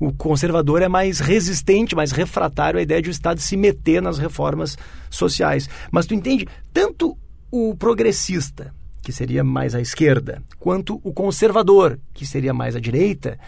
[0.00, 4.18] O conservador é mais resistente, mais refratário à ideia de o Estado se meter nas
[4.18, 4.76] reformas
[5.10, 5.68] sociais.
[5.90, 7.16] Mas tu entende, tanto
[7.50, 13.38] o progressista, que seria mais à esquerda, quanto o conservador, que seria mais à direita,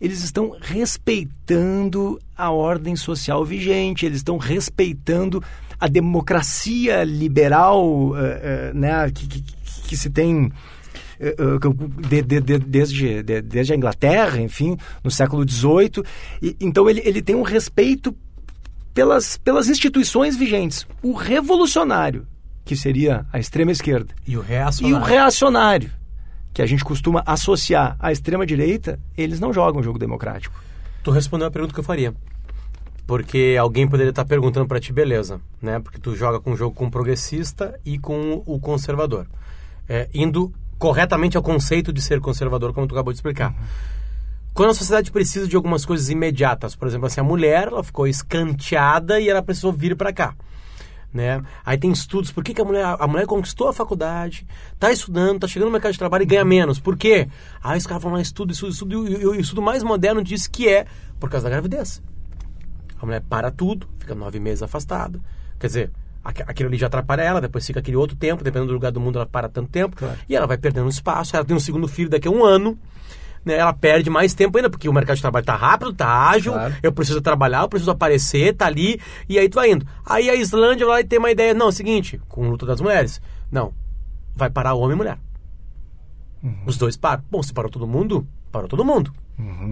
[0.00, 5.42] eles estão respeitando a ordem social vigente, eles estão respeitando
[5.80, 9.42] a democracia liberal eh, eh, né, que, que-
[9.88, 10.50] que se tem
[12.08, 16.04] de- de- de- desde, de- desde a Inglaterra, enfim, no século XVIII.
[16.42, 18.14] E, então ele, ele tem um respeito
[18.94, 20.86] pelas, pelas instituições vigentes.
[21.02, 22.26] O revolucionário,
[22.64, 25.06] que seria a extrema esquerda, E o e o reacionário.
[25.06, 25.90] reacionário,
[26.52, 30.60] que a gente costuma associar à extrema direita, eles não jogam jogo democrático.
[31.04, 32.12] Tu respondeu a pergunta que eu faria.
[33.06, 35.78] Porque alguém poderia estar perguntando pra ti, beleza, né?
[35.80, 39.26] Porque tu joga com um jogo com o progressista e com o conservador.
[39.88, 43.54] É, indo corretamente ao conceito de ser conservador, como tu acabou de explicar.
[44.54, 48.06] Quando a sociedade precisa de algumas coisas imediatas, por exemplo, assim, a mulher ela ficou
[48.06, 50.34] escanteada e ela precisou vir para cá.
[51.12, 51.42] Né?
[51.64, 54.46] Aí tem estudos, por que, que a, mulher, a mulher conquistou a faculdade,
[54.78, 56.78] tá estudando, tá chegando no mercado de trabalho e ganha menos.
[56.78, 57.28] Por quê?
[57.62, 60.86] Aí os caras falam estudo, estudo, estudo, e o estudo mais moderno diz que é
[61.18, 62.02] por causa da gravidez.
[63.00, 65.20] A mulher para tudo, fica nove meses afastada.
[65.58, 65.92] Quer dizer,
[66.24, 69.16] aquilo ali já atrapalha ela, depois fica aquele outro tempo, dependendo do lugar do mundo,
[69.16, 69.96] ela para tanto tempo.
[69.96, 70.16] Claro.
[70.28, 72.78] E ela vai perdendo espaço, ela tem um segundo filho daqui a um ano.
[73.44, 76.52] Né, ela perde mais tempo ainda, porque o mercado de trabalho tá rápido, tá ágil,
[76.52, 76.74] Claro.
[76.82, 79.86] eu preciso trabalhar, eu preciso aparecer, tá ali, e aí tu vai indo.
[80.04, 82.50] Aí a Islândia vai lá e tem uma ideia, não, é o seguinte, com o
[82.50, 83.72] luta das mulheres, não,
[84.34, 85.18] vai parar homem e mulher.
[86.66, 87.22] Os dois param.
[87.30, 89.12] Bom, se parou todo mundo, parou todo mundo.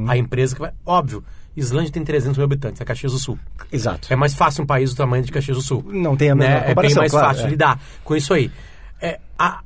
[0.09, 0.73] A empresa que vai.
[0.85, 1.25] Óbvio,
[1.57, 3.39] Islândia tem 300 mil habitantes, é Caxias do Sul.
[3.73, 4.13] Exato.
[4.13, 5.85] É mais fácil um país do tamanho de Caxias do Sul.
[5.89, 6.71] Não tem a menor né?
[6.71, 7.51] É bem mais claro, fácil é.
[7.51, 8.51] lidar com isso aí.
[9.01, 9.61] É, a-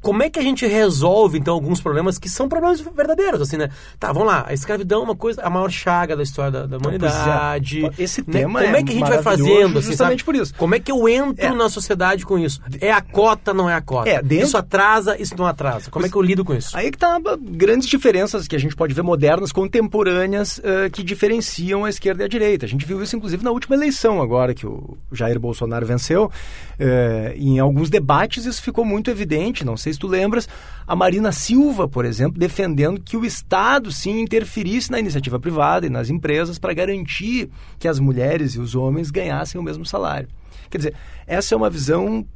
[0.00, 3.70] como é que a gente resolve, então, alguns problemas que são problemas verdadeiros, assim, né?
[3.98, 4.44] Tá, vamos lá.
[4.48, 7.80] A escravidão é uma coisa, a maior chaga da história da, da humanidade.
[7.80, 8.02] Pois é.
[8.02, 8.26] Esse né?
[8.40, 10.24] tema Como é é que a gente vai fazendo, assim, justamente sabe?
[10.24, 10.54] por isso.
[10.56, 11.50] Como é que eu entro É.
[11.54, 12.60] na sociedade com isso?
[12.80, 14.08] É a cota, não é a cota?
[14.08, 15.90] É, dentro- Isso atrasa, isso não atrasa.
[15.90, 16.76] Como é que eu lido com isso?
[16.76, 21.84] Aí que tá grandes diferenças que a gente pode ver modernas, contemporâneas, eh, que diferenciam
[21.84, 22.66] a esquerda e a direita.
[22.66, 26.30] A gente viu isso, inclusive, na última eleição agora, que o Jair Bolsonaro venceu.
[26.78, 30.48] Eh, em alguns debates isso ficou muito evidente, não sei se tu lembras.
[30.86, 35.90] A Marina Silva, por exemplo, defendendo que o Estado, sim, interferisse na iniciativa privada e
[35.90, 40.28] nas empresas para garantir que as mulheres e os homens ganhassem o mesmo salário.
[40.70, 40.94] Quer dizer,
[41.26, 42.26] essa é uma visão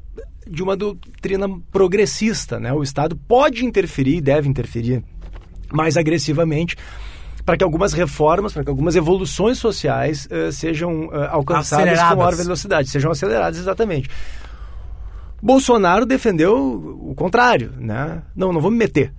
[0.47, 2.73] de uma doutrina progressista, né?
[2.73, 5.03] O Estado pode interferir e deve interferir
[5.73, 6.77] mais agressivamente
[7.45, 12.35] para que algumas reformas, para que algumas evoluções sociais eh, sejam eh, alcançadas com maior
[12.35, 14.11] velocidade, sejam aceleradas exatamente.
[15.43, 18.23] Bolsonaro defendeu o contrário, né?
[18.35, 19.13] Não, não vou me meter.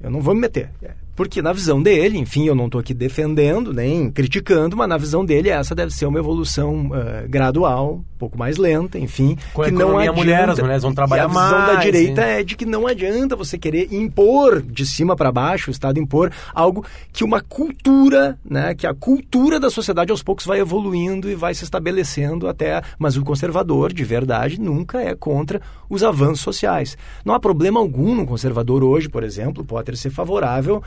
[0.00, 0.70] Eu não vou me meter.
[1.16, 5.24] Porque na visão dele, enfim, eu não estou aqui defendendo nem criticando, mas na visão
[5.24, 9.36] dele essa deve ser uma evolução uh, gradual, um pouco mais lenta, enfim.
[9.52, 11.66] Com a que economia não adianta, mulher, as mulheres vão trabalhar e a visão mais,
[11.76, 12.28] da direita hein?
[12.28, 16.32] é de que não adianta você querer impor de cima para baixo, o Estado impor
[16.52, 21.34] algo que uma cultura, né, que a cultura da sociedade aos poucos vai evoluindo e
[21.34, 26.98] vai se estabelecendo até, mas o conservador de verdade nunca é contra os avanços sociais.
[27.24, 30.82] Não há problema algum no conservador hoje, por exemplo, pode ser favorável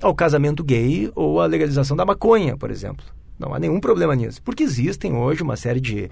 [0.00, 3.04] ao casamento gay ou à legalização da maconha, por exemplo.
[3.38, 6.08] Não há nenhum problema nisso, porque existem hoje uma série de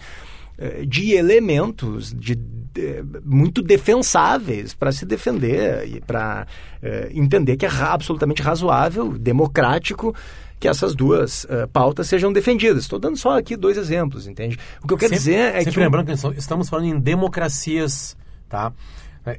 [0.57, 6.47] eh, de elementos de, de, muito defensáveis para se defender e para
[6.81, 10.15] eh, entender que é absolutamente razoável, democrático
[10.61, 12.85] que essas duas uh, pautas sejam defendidas.
[12.85, 14.57] Estou dando só aqui dois exemplos, entende?
[14.83, 15.81] O que eu quero sempre, dizer é sempre que...
[15.81, 18.17] lembrando que estamos falando em democracias,
[18.49, 18.73] tá?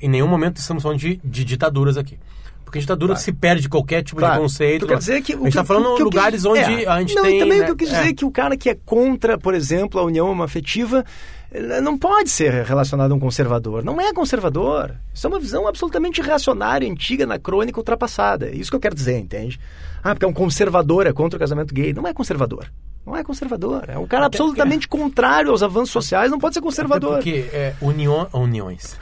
[0.01, 2.19] Em nenhum momento estamos falando de, de ditaduras aqui.
[2.65, 3.23] Porque a ditadura Claro.
[3.23, 4.33] se perde qualquer tipo Claro.
[4.35, 4.85] de conceito.
[4.87, 6.87] Quer dizer que a gente está que- falando que eu lugares quis- onde é.
[6.89, 7.37] a gente não, tem.
[7.37, 8.09] e também né, o que eu quis dizer é.
[8.09, 11.05] é que o cara que é contra, por exemplo, a união homoafetiva
[11.51, 13.81] ele não pode ser relacionado a um conservador.
[13.83, 14.93] Não é conservador.
[15.13, 18.47] Isso é uma visão absolutamente reacionária, antiga, anacrônica, ultrapassada.
[18.47, 19.57] É isso que eu quero dizer, entende?
[20.03, 21.93] Ah, porque é um conservador, é contra o casamento gay.
[21.93, 22.65] Não é conservador.
[23.05, 23.85] Não é conservador.
[23.87, 27.13] É um cara Até absolutamente contrário aos avanços sociais, não pode ser conservador.
[27.13, 28.97] Até porque é, união, uniões.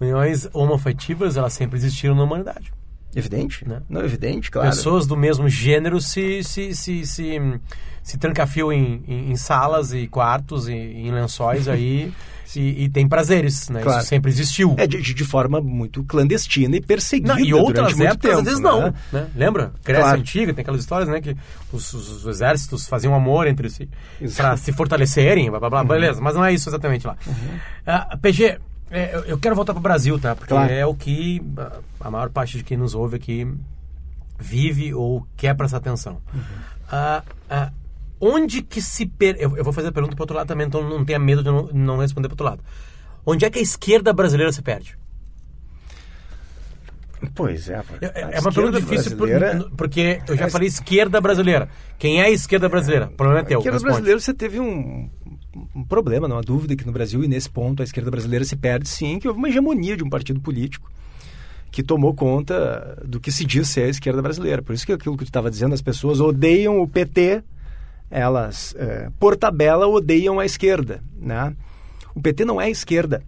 [0.00, 2.72] Uniões homoafetivas, elas sempre existiram na humanidade.
[3.16, 3.80] Evidente, Né?
[3.88, 4.68] Não, evidente, claro.
[4.68, 7.40] Pessoas do mesmo gênero se, se, se, se,
[8.02, 12.12] se trancafiam em, em, em salas e quartos e em lençóis aí
[12.54, 13.80] e, e tem prazeres, né?
[13.82, 13.98] Claro.
[14.00, 14.74] Isso sempre existiu.
[14.78, 18.38] É de, de- forma muito clandestina e perseguida Não, e outras épocas, tempo.
[18.38, 18.70] às vezes né?
[18.70, 19.26] não, né?
[19.34, 19.72] Lembra?
[19.84, 20.20] Grécia Claro.
[20.20, 21.20] Antiga, tem aquelas histórias, né?
[21.20, 21.36] Que
[21.72, 23.88] os, os- os exércitos faziam amor entre si.
[24.20, 24.28] Uhum.
[24.30, 26.20] para se fortalecerem, blá, blá, blá, beleza.
[26.20, 27.16] Mas não é isso exatamente lá.
[27.86, 28.58] Ah, PG,
[28.90, 30.34] é, eu- quero voltar pro Brasil, tá?
[30.36, 30.72] Porque Claro.
[30.72, 31.42] é o que
[32.00, 33.46] a maior parte de quem nos ouve aqui
[34.38, 36.20] vive ou quer prestar atenção.
[36.34, 36.40] Uhum.
[36.90, 37.72] Ah, ah,
[38.20, 39.06] onde que se...
[39.06, 39.36] Per...
[39.38, 41.50] Eu, eu vou fazer a pergunta pro outro lado também, então não tenha medo de
[41.50, 42.62] não, não responder pro outro lado.
[43.24, 44.96] Onde é que a esquerda brasileira se perde?
[47.34, 47.82] Pois é.
[48.02, 51.68] É, a é uma pergunta difícil brasileira- porque eu já falei esquerda brasileira.
[51.98, 53.06] Quem é a esquerda brasileira?
[53.06, 53.58] O problema é A teu.
[53.58, 53.92] esquerda responde.
[53.94, 55.08] brasileira você teve um,
[55.74, 58.56] um problema, não há dúvida que no Brasil e nesse ponto a esquerda brasileira se
[58.56, 60.90] perde sim, que houve uma hegemonia de um partido político
[61.70, 64.62] que tomou conta do que se diz ser a esquerda brasileira.
[64.62, 67.42] Por isso que aquilo que tu estava dizendo, as pessoas odeiam o PT,
[68.10, 71.02] elas, eh, por tabela, odeiam a esquerda.
[71.20, 71.54] Né?
[72.14, 73.22] O PT não é a esquerda.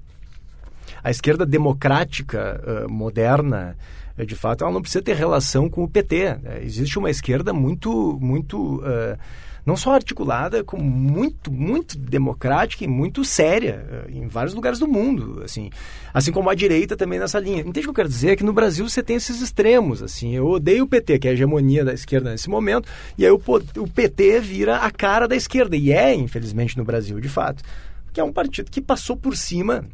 [1.03, 3.77] A esquerda democrática, eh, moderna,
[4.17, 6.39] eh, de fato, ela não precisa ter relação com o PT.
[6.63, 9.19] Existe uma esquerda muito, muito, eh,
[9.69, 14.89] não só articulada, como muito, muito democrática e muito séria eh, em vários lugares do
[14.89, 15.69] mundo, assim,
[16.15, 17.61] assim como a direita também nessa linha.
[17.61, 18.31] Entende o que eu quero dizer?
[18.31, 20.35] É que no Brasil você tem esses extremos, assim.
[20.35, 23.39] Eu odeio o PT, que é a hegemonia da esquerda nesse momento, e aí o,
[23.77, 27.63] o PT vira a cara da esquerda e é, infelizmente, no Brasil, de fato,
[28.11, 29.85] que é um partido que passou por cima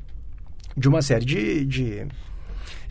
[0.76, 2.06] de uma série de, de,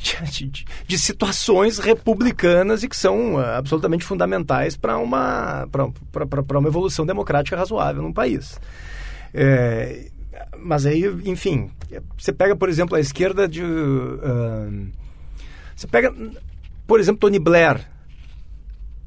[0.29, 6.25] de, de- de situações republicanas e que são ah, absolutamente fundamentais para uma, pra- pra-
[6.25, 8.59] pra- pra uma evolução democrática razoável num país.
[9.33, 10.07] É,
[10.59, 11.69] mas aí, enfim,
[12.17, 13.61] você pega, por exemplo, a esquerda de.
[13.63, 14.69] ah,
[15.75, 16.13] você pega,
[16.85, 17.79] por exemplo, Tony Blair.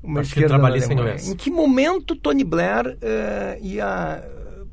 [0.03, 1.29] Uma Partido esquerda Trabalhista inglês.
[1.29, 2.97] Em que momento Tony Blair
[3.61, 4.23] ia,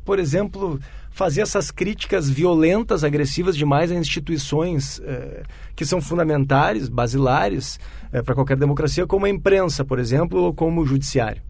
[0.04, 0.80] por exemplo,
[1.12, 5.44] fazer essas críticas violentas, agressivas demais a instituições eh,
[5.76, 7.80] que são fundamentais, basilares
[8.26, 11.42] para qualquer democracia, como a imprensa, por exemplo, ou como o judiciário?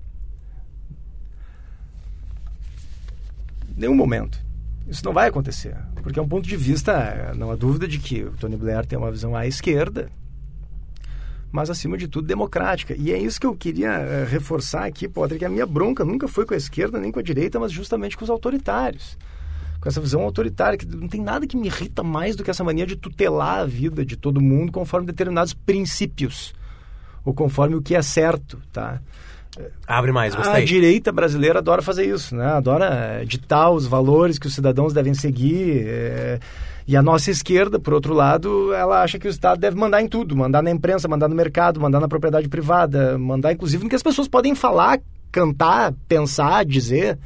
[3.76, 4.44] Nenhum momento.
[4.88, 7.98] Isso não vai acontecer, porque é um ponto de vista, eh, não há dúvida de
[7.98, 10.10] que o Tony Blair tem uma visão à esquerda,
[11.54, 12.96] mas acima de tudo democrática.
[12.98, 16.28] E é isso que eu queria eh, reforçar aqui, Potter, que a minha bronca nunca
[16.28, 19.16] foi com a esquerda nem com a direita, mas justamente com os autoritários.
[19.80, 22.64] Com essa visão autoritária, que não tem nada que me irrita mais do que essa
[22.64, 26.56] mania de tutelar a vida de todo mundo conforme determinados princípios,
[27.24, 29.00] ou conforme o que é certo, tá?
[29.88, 30.66] Abre mais, A gostei.
[30.66, 32.46] direita brasileira adora fazer isso, né?
[32.46, 32.86] Adora
[33.22, 35.84] eh, ditar os valores que os cidadãos devem seguir.
[35.86, 36.40] eh,
[36.88, 40.08] E a nossa esquerda, por outro lado, ela acha que o Estado deve mandar em
[40.08, 43.96] tudo, mandar na imprensa, mandar no mercado, mandar na propriedade privada, mandar inclusive no que
[43.96, 45.00] as pessoas podem falar,
[45.32, 47.18] cantar, pensar, dizer,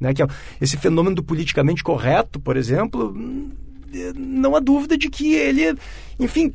[0.00, 0.12] né?
[0.14, 0.26] Que é
[0.60, 3.50] esse fenômeno do politicamente correto, por exemplo, hum,
[3.94, 5.78] eh, não há dúvida de que ele,
[6.18, 6.52] enfim,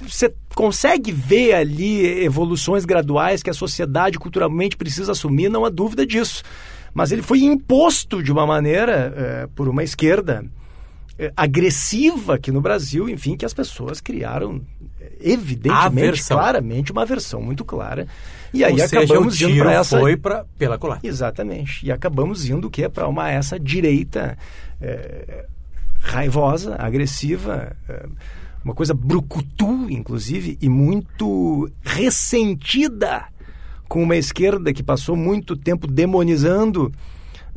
[0.00, 6.04] você consegue ver ali evoluções graduais que a sociedade culturalmente precisa assumir, não há dúvida
[6.04, 6.42] disso.
[6.92, 10.44] Mas ele foi imposto de uma maneira eh, por uma esquerda
[11.16, 14.60] eh, agressiva aqui no Brasil, enfim, que as pessoas criaram,
[15.00, 18.08] eh, evidentemente, claramente, uma versão muito clara.
[18.52, 20.00] E aí Ou seja, acabamos o indo para essa.
[20.00, 21.08] foi pra, pela culatra.
[21.08, 21.86] Exatamente.
[21.86, 22.88] E acabamos indo o quê?
[22.88, 24.36] Para uma essa direita
[24.80, 25.44] eh,
[26.00, 28.06] raivosa, agressiva, eh,
[28.64, 33.26] uma coisa brucutu, inclusive, e muito ressentida
[33.88, 36.92] com uma esquerda que passou muito tempo demonizando.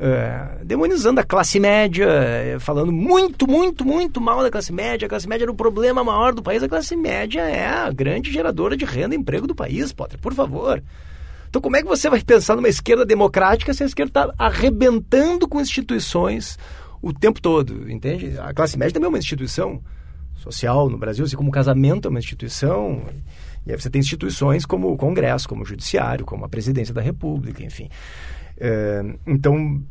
[0.03, 5.05] eh, demonizando a classe média, eh, falando muito, muito, muito mal da classe média.
[5.05, 6.63] A classe média era o problema maior do país.
[6.63, 10.33] A classe média é a grande geradora de renda e emprego do país, Potter, por
[10.33, 10.81] favor.
[11.47, 15.47] Então, como é que você vai pensar numa esquerda democrática se a esquerda está arrebentando
[15.47, 16.57] com instituições
[16.99, 17.91] o tempo todo?
[17.91, 18.39] Entende?
[18.39, 19.81] A classe média também é uma instituição
[20.41, 23.01] social no Brasil, assim como o casamento é uma instituição.
[23.65, 27.01] E aí você tem instituições como o Congresso, como o Judiciário, como a Presidência da
[27.01, 27.89] República, enfim.
[28.57, 29.81] É, então,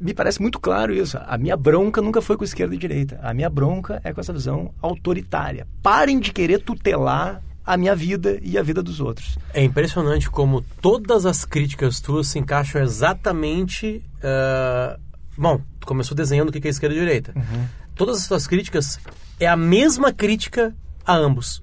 [0.00, 1.18] me parece muito claro isso.
[1.26, 3.20] A minha bronca nunca foi com esquerda e direita.
[3.22, 5.66] A minha bronca é com essa visão autoritária.
[5.82, 9.38] Parem de querer tutelar a minha vida e a vida dos outros.
[9.52, 14.02] É impressionante como todas as críticas tuas se encaixam exatamente.
[14.22, 14.98] ah,
[15.36, 17.32] Bom, tu começou desenhando o que é esquerda e direita.
[17.34, 17.64] Uhum.
[17.94, 19.00] Todas as tuas críticas
[19.40, 21.62] é a mesma crítica a ambos.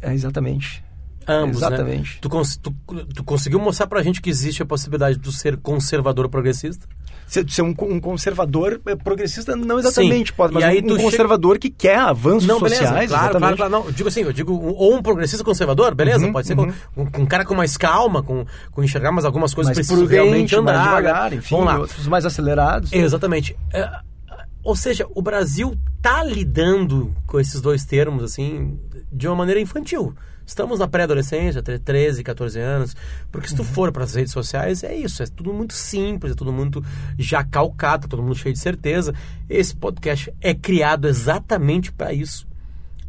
[0.00, 0.84] É exatamente.
[1.26, 2.14] A ambos, Exatamente.
[2.14, 2.18] Né?
[2.22, 2.28] Tu,
[2.62, 6.86] tu- tu conseguiu mostrar pra gente que existe a possibilidade de ser conservador progressista?
[7.28, 10.34] Ser, um, um conservador eh, progressista, não exatamente, Sim.
[10.34, 12.82] pode, mas aí um, um chega- conservador que quer avanços Não, beleza.
[12.86, 13.10] sociais.
[13.10, 13.56] claro, claro, exatamente.
[13.58, 13.72] claro.
[13.86, 16.24] Não, digo assim, eu digo um- ou um progressista conservador, beleza?
[16.24, 16.72] Uhum, Pode ser uhum.
[16.94, 20.06] com, com um cara com mais calma, com, com enxergar mais algumas coisas mais precisam
[20.08, 20.72] realmente prudente, andar.
[20.72, 20.88] mais né?
[20.96, 21.78] devagar, enfim, Vamos lá.
[21.80, 22.92] outros mais acelerados.
[22.92, 23.54] Exatamente.
[23.74, 23.90] É,
[24.64, 28.78] ou seja, o Brasil tá lidando com esses dois termos, assim,
[29.12, 30.14] de uma maneira infantil.
[30.48, 32.96] Estamos na pré-adolescência, tre- 13, 14 anos,
[33.30, 36.34] porque se tu for para as redes sociais, é isso, é tudo muito simples, é
[36.34, 36.82] tudo muito
[37.18, 39.12] já calcado, tá todo mundo cheio de certeza.
[39.48, 42.48] Esse podcast é criado exatamente para isso,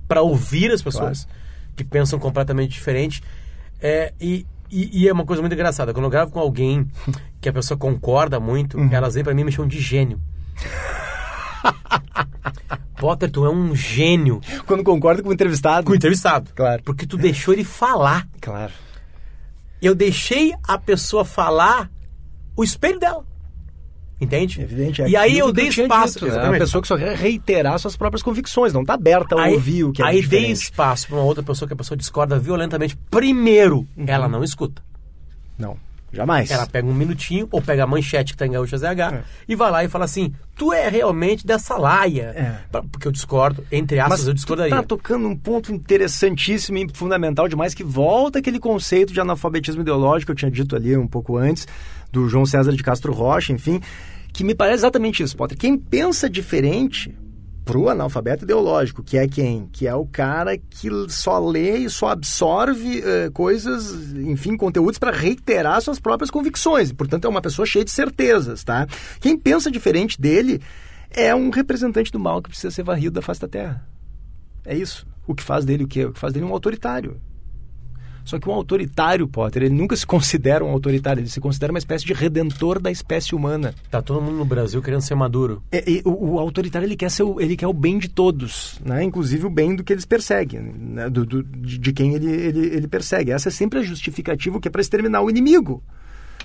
[0.06, 1.26] para ouvir as pessoas
[1.78, 3.24] que pensam completamente diferente.
[3.82, 6.86] É, e, e, e é uma coisa muito engraçada, quando eu gravo com alguém
[7.40, 10.20] que a pessoa concorda muito, elas vêm para mim e me chamam de gênio.
[12.98, 15.86] Potter, tu é um gênio Quando concorda com o entrevistado.
[15.86, 16.52] com o entrevistado.
[16.54, 16.84] Claro.
[16.84, 18.28] Porque tu deixou ele falar.
[18.42, 18.74] Claro.
[19.82, 21.90] Eu deixei a pessoa falar
[22.56, 23.26] o espelho dela.
[24.20, 24.62] Entende?
[24.62, 25.02] Evidente.
[25.02, 26.16] é e aí eu dei espaço.
[26.16, 26.32] dito, né?
[26.32, 26.58] exatamente.
[26.58, 29.86] A pessoa que só quer reiterar suas próprias convicções, não está aberta a aí, ouvir
[29.86, 30.42] o que é Aí diferente.
[30.44, 32.98] dei espaço para uma outra pessoa que a pessoa discorda violentamente.
[33.10, 34.04] Primeiro, Uhum.
[34.06, 34.82] ela não escuta.
[35.58, 35.78] Não,
[36.12, 36.50] jamais.
[36.52, 39.24] Ela pega um minutinho, ou pega a manchete que tá em Gaúcha ZH, É.
[39.48, 42.34] e vai lá e fala assim: Tu é realmente dessa laia.
[42.36, 42.56] É.
[42.72, 44.76] Pra- Porque eu discordo, entre aspas, Mas eu tu discordaria.
[44.76, 50.28] tá tocando um ponto interessantíssimo e fundamental demais que volta aquele conceito de analfabetismo ideológico
[50.28, 51.68] que eu tinha dito ali um pouco antes,
[52.12, 53.80] do João César de Castro Rocha, enfim,
[54.34, 55.58] que me parece exatamente isso, Potter.
[55.58, 57.16] Quem pensa diferente
[57.70, 59.70] pro analfabeto ideológico, que é quem?
[59.72, 65.12] Que é o cara que só lê e só absorve eh, coisas, enfim, conteúdos para
[65.12, 66.92] reiterar suas próprias convicções.
[66.92, 68.88] Portanto, é uma pessoa cheia de certezas, tá?
[69.20, 70.60] Quem pensa diferente dele
[71.12, 73.88] é um representante do mal que precisa ser varrido da face da terra.
[74.66, 75.06] É isso.
[75.28, 76.06] O que faz dele o quê?
[76.06, 77.22] O que faz dele um autoritário.
[78.30, 81.80] Só que um autoritário, Potter, ele nunca se considera um autoritário, ele se considera uma
[81.80, 83.74] espécie de redentor da espécie humana.
[83.90, 85.64] Tá todo mundo no Brasil querendo ser maduro.
[85.72, 89.04] É, o, o autoritário ele quer, ser o, ele quer o bem de todos, né?
[89.04, 91.10] inclusive o bem do que eles perseguem, né?
[91.10, 93.32] do, do- de, de quem ele, ele, ele persegue.
[93.32, 95.82] Essa é sempre a justificativa que é para exterminar o inimigo.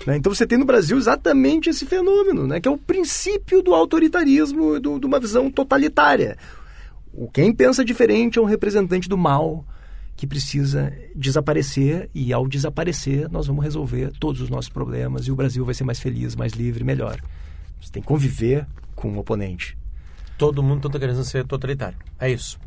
[0.07, 0.17] né?
[0.17, 2.59] Então você tem no Brasil exatamente esse fenômeno, né?
[2.59, 6.35] que é o princípio do autoritarismo, do, de uma visão totalitária.
[7.13, 9.63] O quem pensa diferente é um representante do mal
[10.15, 15.35] que precisa desaparecer e ao desaparecer nós vamos resolver todos os nossos problemas e o
[15.35, 17.19] Brasil vai ser mais feliz, mais livre, melhor.
[17.81, 19.77] Você tem que conviver com o oponente.
[20.37, 21.97] Todo mundo tá querendo ser totalitário.
[22.19, 22.59] É isso.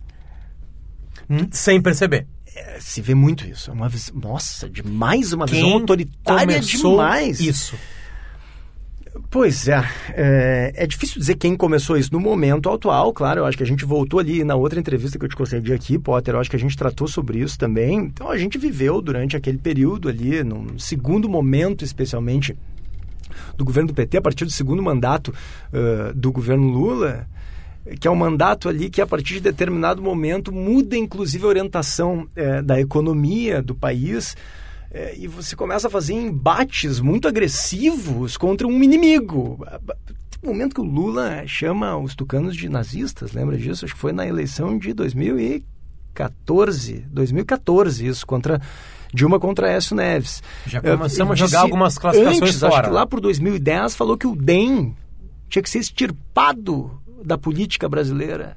[1.50, 2.26] Sem perceber.
[2.54, 3.70] É, se vê muito isso.
[3.70, 3.90] É uma.
[4.14, 7.40] Nossa, demais uma visão Quem autoritária começou demais.
[7.40, 7.76] Isso.
[9.30, 13.56] Pois é, é, é difícil dizer quem começou isso no momento atual, claro, eu acho
[13.56, 16.40] que a gente voltou ali na outra entrevista que eu te concedi aqui, Potter, eu
[16.40, 20.08] acho que a gente tratou sobre isso também, então a gente viveu durante aquele período
[20.08, 22.56] ali, num segundo momento especialmente
[23.56, 27.26] do governo do PT, a partir do segundo mandato uh, do governo Lula,
[28.00, 32.26] que é um mandato ali que a partir de determinado momento muda inclusive a orientação
[32.62, 34.36] da economia do país,
[34.90, 39.64] é, e você começa a fazer embates muito agressivos contra um inimigo.
[40.30, 43.84] Tem um momento que o Lula chama os tucanos de nazistas, lembra disso?
[43.84, 48.60] Acho que foi na eleição de 2014, 2014 isso, contra
[49.12, 50.42] Dilma contra Écio Neves.
[50.66, 52.74] Já começamos a jogar algumas classificações antes, fora.
[52.74, 54.94] Acho que lá por 2010 falou que o DEM
[55.48, 58.56] tinha que ser extirpado da política brasileira.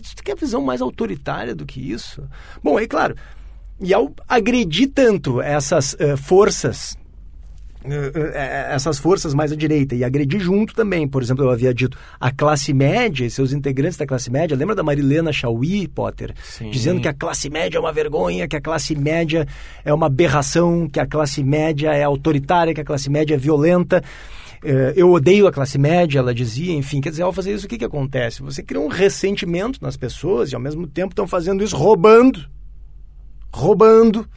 [0.00, 2.22] Você quer visão mais autoritária do que isso?
[2.62, 3.16] Bom, aí, claro,
[3.84, 6.96] e ao agredir tanto essas uh, forças
[7.86, 11.06] eh, eh, essas forças mais à direita e agredir junto também.
[11.06, 14.56] Por exemplo, eu havia dito a classe média e seus integrantes da classe média.
[14.56, 16.32] Lembra da Marilena Chauí, Potter?
[16.42, 16.70] Sim.
[16.70, 19.46] Dizendo que a classe média é uma vergonha, que a classe média
[19.84, 24.02] é uma aberração, que a classe média é autoritária, que a classe média é violenta.
[24.96, 27.76] Eu odeio a classe média, ela dizia, enfim, quer dizer, ao fazer isso, o que,
[27.76, 28.40] que acontece?
[28.40, 32.48] Você cria um ressentimento nas pessoas e, ao mesmo tempo, estão fazendo isso roubando.
[33.54, 34.28] Roubando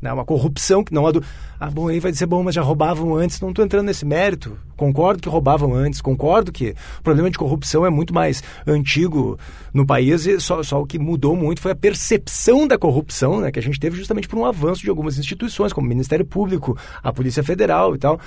[0.00, 0.12] né?
[0.12, 1.22] Uma corrupção que não é do.
[1.58, 3.40] Ah, bom, aí vai dizer, bom, mas já roubavam antes.
[3.40, 4.58] Não estou entrando nesse mérito.
[4.76, 6.00] Concordo que roubavam antes.
[6.00, 9.38] Concordo que o problema de corrupção é muito mais antigo
[9.72, 13.50] no país e só, só o que mudou muito foi a percepção da corrupção, né?
[13.50, 16.76] Que a gente teve justamente por um avanço de algumas instituições, como o Ministério Público,
[17.02, 18.20] a Polícia Federal e tal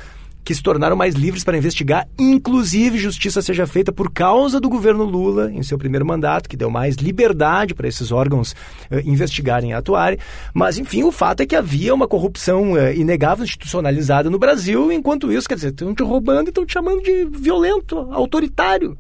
[0.43, 5.03] que se tornaram mais livres para investigar, inclusive justiça seja feita por causa do governo
[5.03, 8.53] Lula em seu primeiro mandato, que deu mais liberdade para esses órgãos
[8.89, 10.17] uh, investigarem e atuarem.
[10.53, 15.31] Mas, enfim, o fato é que havia uma corrupção uh, inegável, institucionalizada no Brasil, enquanto
[15.31, 18.97] isso, quer dizer, estão te roubando e estão te chamando de violento, autoritário.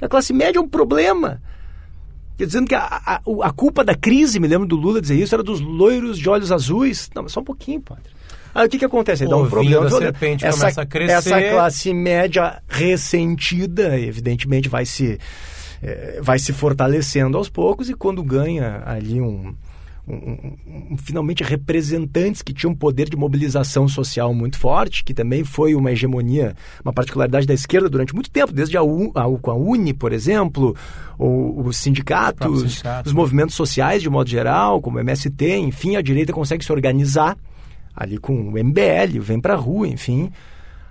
[0.00, 1.40] A classe média é um problema.
[2.36, 5.34] Quer dizendo que a, a, a culpa da crise, me lembro do Lula dizer isso,
[5.34, 7.08] era dos loiros de olhos azuis.
[7.14, 8.10] Não, mas só um pouquinho, padre.
[8.54, 9.26] Aí o que, que acontece?
[9.26, 9.86] Dá um problema.
[9.86, 11.12] A serpente essa, começa a crescer.
[11.12, 15.18] Essa classe média ressentida, evidentemente, vai se,
[15.82, 19.54] é, vai se fortalecendo aos poucos e quando ganha ali um,
[20.06, 20.56] um,
[20.90, 25.74] um, finalmente representantes que tinham um poder de mobilização social muito forte, que também foi
[25.74, 29.54] uma hegemonia, uma particularidade da esquerda durante muito tempo, desde a, U, a, com a
[29.54, 30.76] Uni, por exemplo,
[31.18, 33.08] ou os sindicatos, sindicato.
[33.08, 37.36] os movimentos sociais de modo geral, como o MST, enfim, a direita consegue se organizar
[37.94, 40.30] ali com o MBL, vem para a rua, enfim.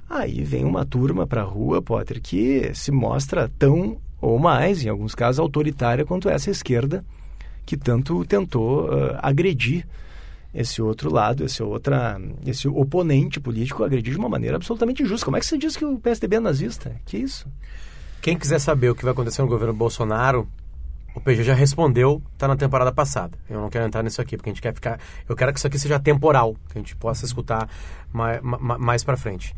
[0.10, 4.90] Aí vem uma turma para a rua, Potter, que se mostra tão ou mais, em
[4.90, 7.04] alguns casos, autoritária quanto essa esquerda
[7.66, 9.86] que tanto tentou uh, agredir
[10.54, 15.26] esse outro lado, esse outra, esse oponente político agredir de uma maneira absolutamente injusta.
[15.26, 16.96] Como é que você diz que o PSDB é nazista?
[17.06, 17.48] Que isso?
[18.22, 20.48] Quem quiser saber o que vai acontecer no governo Bolsonaro,
[21.14, 23.38] o PG já respondeu, tá na temporada passada.
[23.50, 25.00] Eu não quero entrar nisso aqui, porque a gente quer ficar.
[25.28, 27.70] Eu quero que isso aqui seja temporal, que a gente possa escutar
[28.12, 29.54] mais, mais para frente.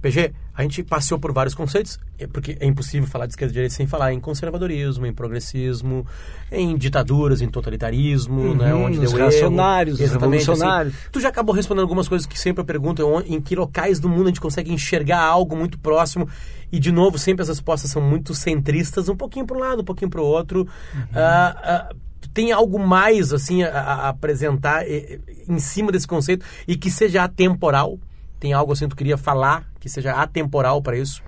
[0.00, 3.54] PG, a gente passeou por vários conceitos, é porque é impossível falar de esquerda e
[3.54, 6.06] direita sem falar em conservadorismo, em progressismo,
[6.52, 10.06] em ditaduras, em totalitarismo, uhum, né, onde os deu reacionários, erro.
[10.06, 10.94] os revolucionários.
[10.94, 14.08] Assim, tu já acabou respondendo algumas coisas que sempre eu pergunto, em que locais do
[14.08, 16.28] mundo a gente consegue enxergar algo muito próximo
[16.70, 19.84] e, de novo, sempre as respostas são muito centristas, um pouquinho para um lado, um
[19.84, 20.60] pouquinho para o outro.
[20.94, 21.00] Uhum.
[21.00, 21.96] Uh, uh,
[22.34, 27.98] tem algo mais assim a, a apresentar em cima desse conceito e que seja atemporal?
[28.38, 31.22] Tem algo assim que tu queria falar que seja atemporal para isso?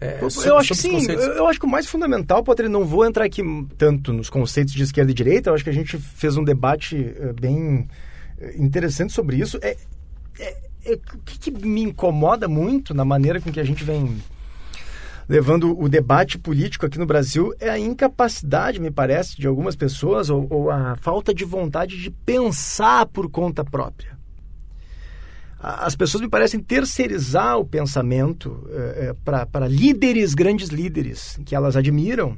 [0.00, 2.68] É, eu, sobre, eu acho que sim, eu, eu, acho que o mais fundamental, Potter,
[2.68, 3.42] não vou entrar aqui
[3.76, 6.96] tanto nos conceitos de esquerda e direita, eu acho que a gente fez um debate
[6.96, 7.88] uh, bem
[8.38, 9.58] eh, interessante sobre isso.
[9.60, 9.76] É,
[10.38, 14.18] é, é, o que, que me incomoda muito na maneira com que a gente vem
[15.28, 20.30] levando o debate político aqui no Brasil é a incapacidade, me parece, de algumas pessoas
[20.30, 24.16] ou, ou a falta de vontade de pensar por conta própria.
[25.60, 32.36] As pessoas me parecem terceirizar o pensamento é, para líderes, grandes líderes, que elas admiram,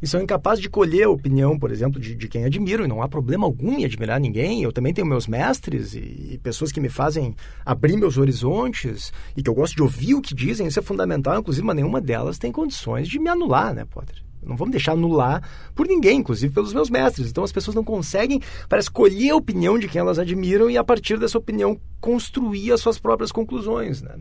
[0.00, 3.02] e são incapazes de colher a opinião, por exemplo, de, de quem admiram, e não
[3.02, 4.62] há problema algum em admirar ninguém.
[4.62, 7.34] Eu também tenho meus mestres e, e, pessoas que me fazem
[7.64, 11.38] abrir meus horizontes e que eu gosto de ouvir o que dizem, isso é fundamental,
[11.38, 14.26] inclusive, mas nenhuma delas tem condições de me anular, né, Potter?
[14.46, 15.42] não vamos deixar anular
[15.74, 17.30] por ninguém, inclusive pelos meus mestres.
[17.30, 20.84] Então as pessoas não conseguem, para escolher a opinião de quem elas admiram e a
[20.84, 24.00] partir dessa opinião construir as suas próprias conclusões.
[24.00, 24.14] Né?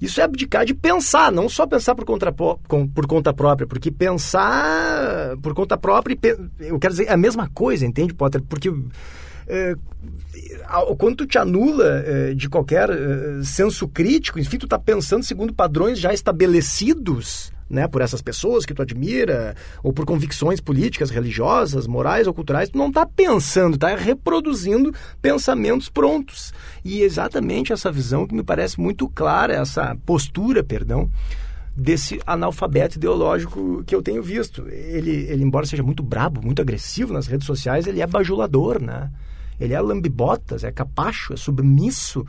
[0.00, 5.36] Isso é abdicar de pensar, não só pensar por conta, por conta própria, porque pensar
[5.42, 6.18] por conta própria,
[6.60, 8.42] eu quero dizer, é a mesma coisa, entende, Potter?
[8.42, 8.70] Porque
[9.48, 9.74] é,
[10.98, 15.54] quando tu te anula é, de qualquer é, senso crítico, enfim, tu está pensando segundo
[15.54, 21.86] padrões já estabelecidos, né, por essas pessoas que tu admira, ou por convicções políticas, religiosas,
[21.86, 26.52] morais ou culturais, tu não está pensando, está reproduzindo pensamentos prontos.
[26.84, 31.10] E exatamente essa visão que me parece muito clara, essa postura, perdão,
[31.76, 34.66] desse analfabeto ideológico que eu tenho visto.
[34.68, 39.10] Ele, ele embora seja muito brabo, muito agressivo nas redes sociais, ele é bajulador, né?
[39.60, 42.26] Ele é lambibotas, é capacho, é submisso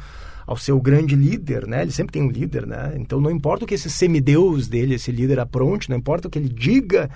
[0.48, 1.82] ao seu grande líder, né?
[1.82, 2.93] Ele sempre tem um líder, né?
[2.95, 6.39] Então não importa o que esse semideus dele, esse líder apronte, não importa o que
[6.39, 7.10] ele diga,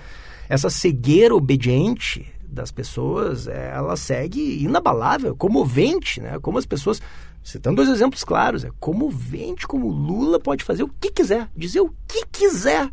[0.49, 6.38] essa cegueira obediente das pessoas, ela segue inabalável, comovente, né?
[6.41, 7.01] Como as pessoas,
[7.41, 11.93] citando dois exemplos claros, é comovente como Lula pode fazer o que quiser, dizer o
[12.05, 12.89] que quiser.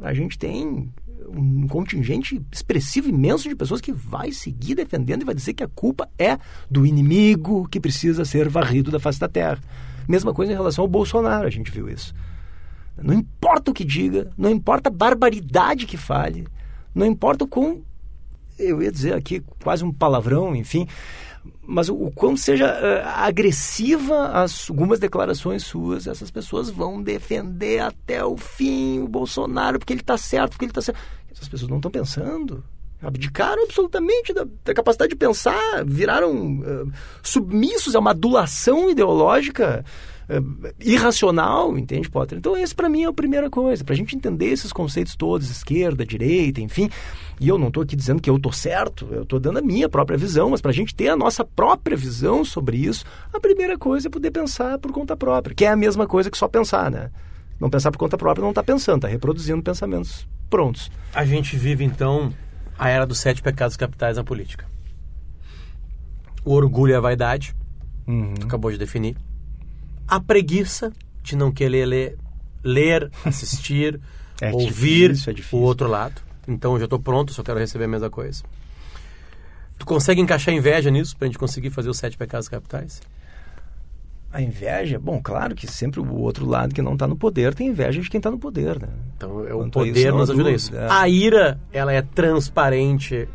[0.00, 0.92] a gente tem
[1.28, 5.68] um contingente expressivo, imenso de pessoas que vai seguir defendendo e vai dizer que a
[5.68, 6.38] culpa é
[6.70, 9.60] do inimigo que precisa ser varrido da face da terra.
[10.08, 12.14] Mesma coisa em relação ao Bolsonaro, a gente viu isso.
[12.96, 16.46] Não importa o que diga, não importa a barbaridade que fale,
[16.94, 17.82] não importa o quão.
[18.58, 20.86] Eu ia dizer aqui quase um palavrão, enfim,
[21.62, 28.24] mas o, quão seja uh, agressiva as, algumas declarações suas, essas pessoas vão defender até
[28.24, 30.98] o fim o Bolsonaro, porque ele está certo, porque ele está certo.
[31.30, 32.64] Essas pessoas não estão pensando.
[33.02, 36.92] Abdicaram absolutamente da, da, capacidade de pensar, viraram uh,
[37.22, 39.84] submissos a uma adulação ideológica
[40.80, 42.38] irracional, entende, Potter?
[42.38, 43.84] Então, esse para mim é a primeira coisa.
[43.84, 46.90] Para a gente entender esses conceitos todos, esquerda, direita, enfim.
[47.38, 49.88] E eu não estou aqui dizendo que eu estou certo, eu estou dando a minha
[49.88, 53.78] própria visão, mas para a gente ter a nossa própria visão sobre isso, a primeira
[53.78, 56.90] coisa é poder pensar por conta própria, que é a mesma coisa que só pensar,
[56.90, 57.10] né?
[57.60, 60.90] Não pensar por conta própria não está pensando, está reproduzindo pensamentos prontos.
[61.14, 62.32] A gente vive, então,
[62.78, 64.66] a era dos sete pecados capitais na política.
[66.44, 67.54] O orgulho e a vaidade,
[68.06, 68.34] uhum.
[68.42, 69.16] acabou de definir.
[70.08, 70.92] A preguiça
[71.22, 72.18] de não querer ler,
[72.62, 74.00] ler assistir,
[74.40, 76.20] é ouvir difícil, é o outro lado.
[76.46, 78.44] Então, eu já estou pronto, só quero receber a mesma coisa.
[79.78, 83.02] Tu consegue encaixar inveja nisso para a gente conseguir fazer os sete pecados capitais?
[84.32, 87.68] A inveja, bom, claro que sempre o outro lado que não está no poder tem
[87.68, 88.88] inveja de quem está no poder, né?
[89.16, 90.76] Então, é o poder nos ajuda isso.
[90.76, 90.88] É.
[90.90, 93.28] A ira, ela é transparente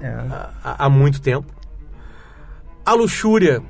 [0.00, 0.08] é.
[0.62, 1.52] Há, há muito tempo.
[2.84, 3.62] A luxúria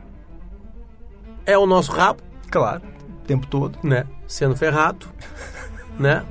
[1.46, 2.20] é o nosso rabo.
[2.54, 3.76] Claro, o tempo todo.
[3.82, 4.06] Né?
[4.28, 5.08] Sendo ferrado,
[5.98, 6.24] né?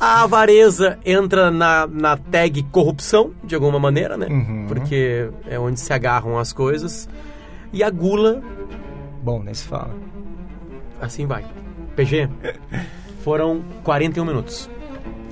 [0.00, 4.28] A avareza entra na, na tag corrupção, de alguma maneira, né?
[4.30, 4.64] Uhum.
[4.66, 7.06] Porque é onde se agarram as coisas.
[7.70, 8.42] E a gula
[9.22, 9.94] Bom, nem se fala.
[11.02, 11.44] Assim vai.
[11.94, 12.30] PG,
[13.22, 14.70] foram 41 minutos.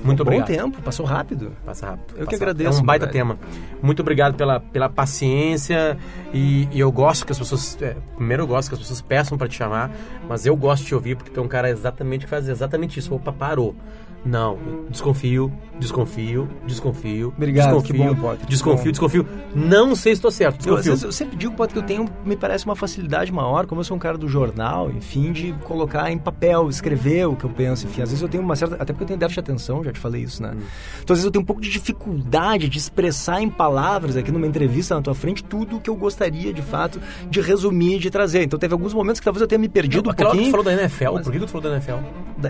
[0.03, 0.47] Muito um obrigado.
[0.47, 1.51] Bom tempo, passou rápido.
[1.65, 2.11] Passa rápido.
[2.11, 2.79] Eu passa que agradeço.
[2.79, 3.37] É um baita tema.
[3.81, 5.97] Muito obrigado pela, pela paciência
[6.33, 7.77] e, e eu gosto que as pessoas.
[7.81, 9.91] É, primeiro, eu gosto que as pessoas peçam para te chamar,
[10.27, 12.99] mas eu gosto de te ouvir porque tu é um cara exatamente que faz exatamente
[12.99, 13.13] isso.
[13.13, 13.75] Opa, parou.
[14.25, 14.57] Não,
[14.89, 17.33] desconfio, desconfio, desconfio.
[17.35, 18.47] Obrigado, desconfio, que bom, Potter.
[18.47, 19.27] Desconfio, desconfio.
[19.55, 20.93] Não sei se estou certo, desconfio.
[20.93, 23.85] Eu, eu, sempre digo, Potter, que eu tenho, me parece uma facilidade maior, como eu
[23.85, 27.85] sou um cara do jornal, enfim, de colocar em papel, escrever o que eu penso,
[27.85, 28.01] enfim.
[28.01, 28.75] Às vezes eu tenho uma certa...
[28.75, 30.51] Até porque eu tenho déficit de atenção, já te falei isso, né?
[30.55, 30.61] Hum.
[31.01, 34.47] Então, às vezes eu tenho um pouco de dificuldade de expressar em palavras aqui numa
[34.47, 36.99] entrevista na tua frente tudo o que eu gostaria, de fato,
[37.29, 38.43] de resumir, de trazer.
[38.43, 40.45] Então, teve alguns momentos que talvez eu tenha me perdido não, um pouquinho.
[40.45, 41.23] tu falou da NFL, mas...
[41.23, 41.97] por que tu falou da NFL?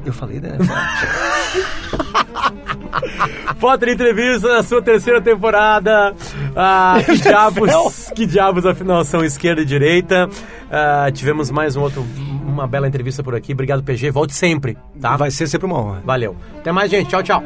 [0.05, 0.73] Eu falei da NFL.
[3.57, 6.13] Foto de entrevista na sua terceira temporada.
[6.55, 10.29] Ah, que diabos, que diabos afinal são esquerda e direita.
[10.71, 12.05] Ah, tivemos mais um outro,
[12.45, 13.53] uma bela entrevista por aqui.
[13.53, 14.11] Obrigado, PG.
[14.11, 15.15] Volte sempre, tá?
[15.15, 16.01] Vai ser sempre uma honra.
[16.05, 16.35] Valeu.
[16.59, 17.09] Até mais, gente.
[17.09, 17.43] Tchau, tchau.